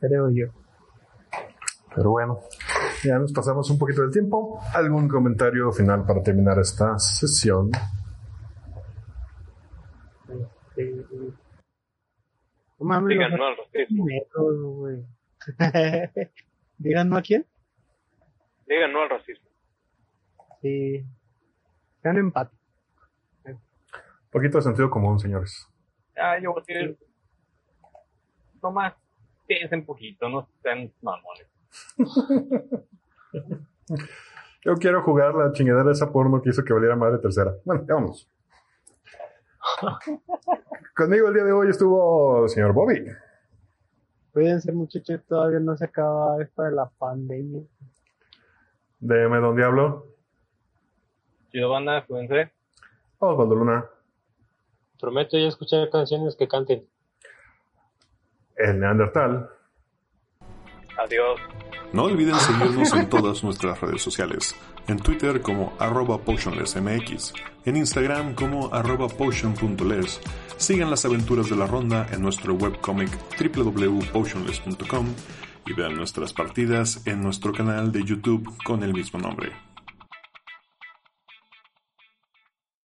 [0.00, 0.46] creo yo.
[1.94, 2.40] Pero bueno,
[3.08, 4.60] ya nos pasamos un poquito del tiempo.
[4.74, 7.70] ¿Algún comentario final para terminar esta sesión?
[12.78, 14.06] No mames, Digan los no al racismo.
[17.06, 17.46] no a quién?
[18.66, 19.48] Digan no al racismo.
[20.60, 21.04] Sí.
[22.02, 22.58] Sean empáticos.
[23.46, 23.60] Un
[24.30, 25.68] poquito de sentido común, señores.
[26.16, 26.98] Ah, yo voy a decir.
[28.62, 28.94] Nomás
[29.46, 31.46] piensen poquito, no sean mamones.
[34.64, 37.54] Yo quiero jugar la chingadera de esa porno que hizo que valiera madre tercera.
[37.64, 38.28] Bueno, ya vamos.
[40.96, 43.04] Conmigo el día de hoy estuvo el señor Bobby.
[44.32, 47.62] Cuídense muchachos, todavía no se acaba esto de la pandemia.
[49.00, 50.06] DM Don Diablo.
[51.52, 52.50] Chido banda, cuídense.
[53.18, 53.84] Osvaldo Luna.
[55.00, 56.88] Prometo ya escuchar canciones que canten.
[58.56, 59.50] El Neandertal.
[60.98, 61.40] Adiós.
[61.92, 64.54] No olviden seguirnos en todas nuestras redes sociales.
[64.88, 67.32] En Twitter como arroba potionlessmx,
[67.64, 70.20] en Instagram como arroba potion.les.
[70.56, 75.06] Sigan las aventuras de la ronda en nuestro webcomic www.potionless.com
[75.66, 79.52] y vean nuestras partidas en nuestro canal de YouTube con el mismo nombre.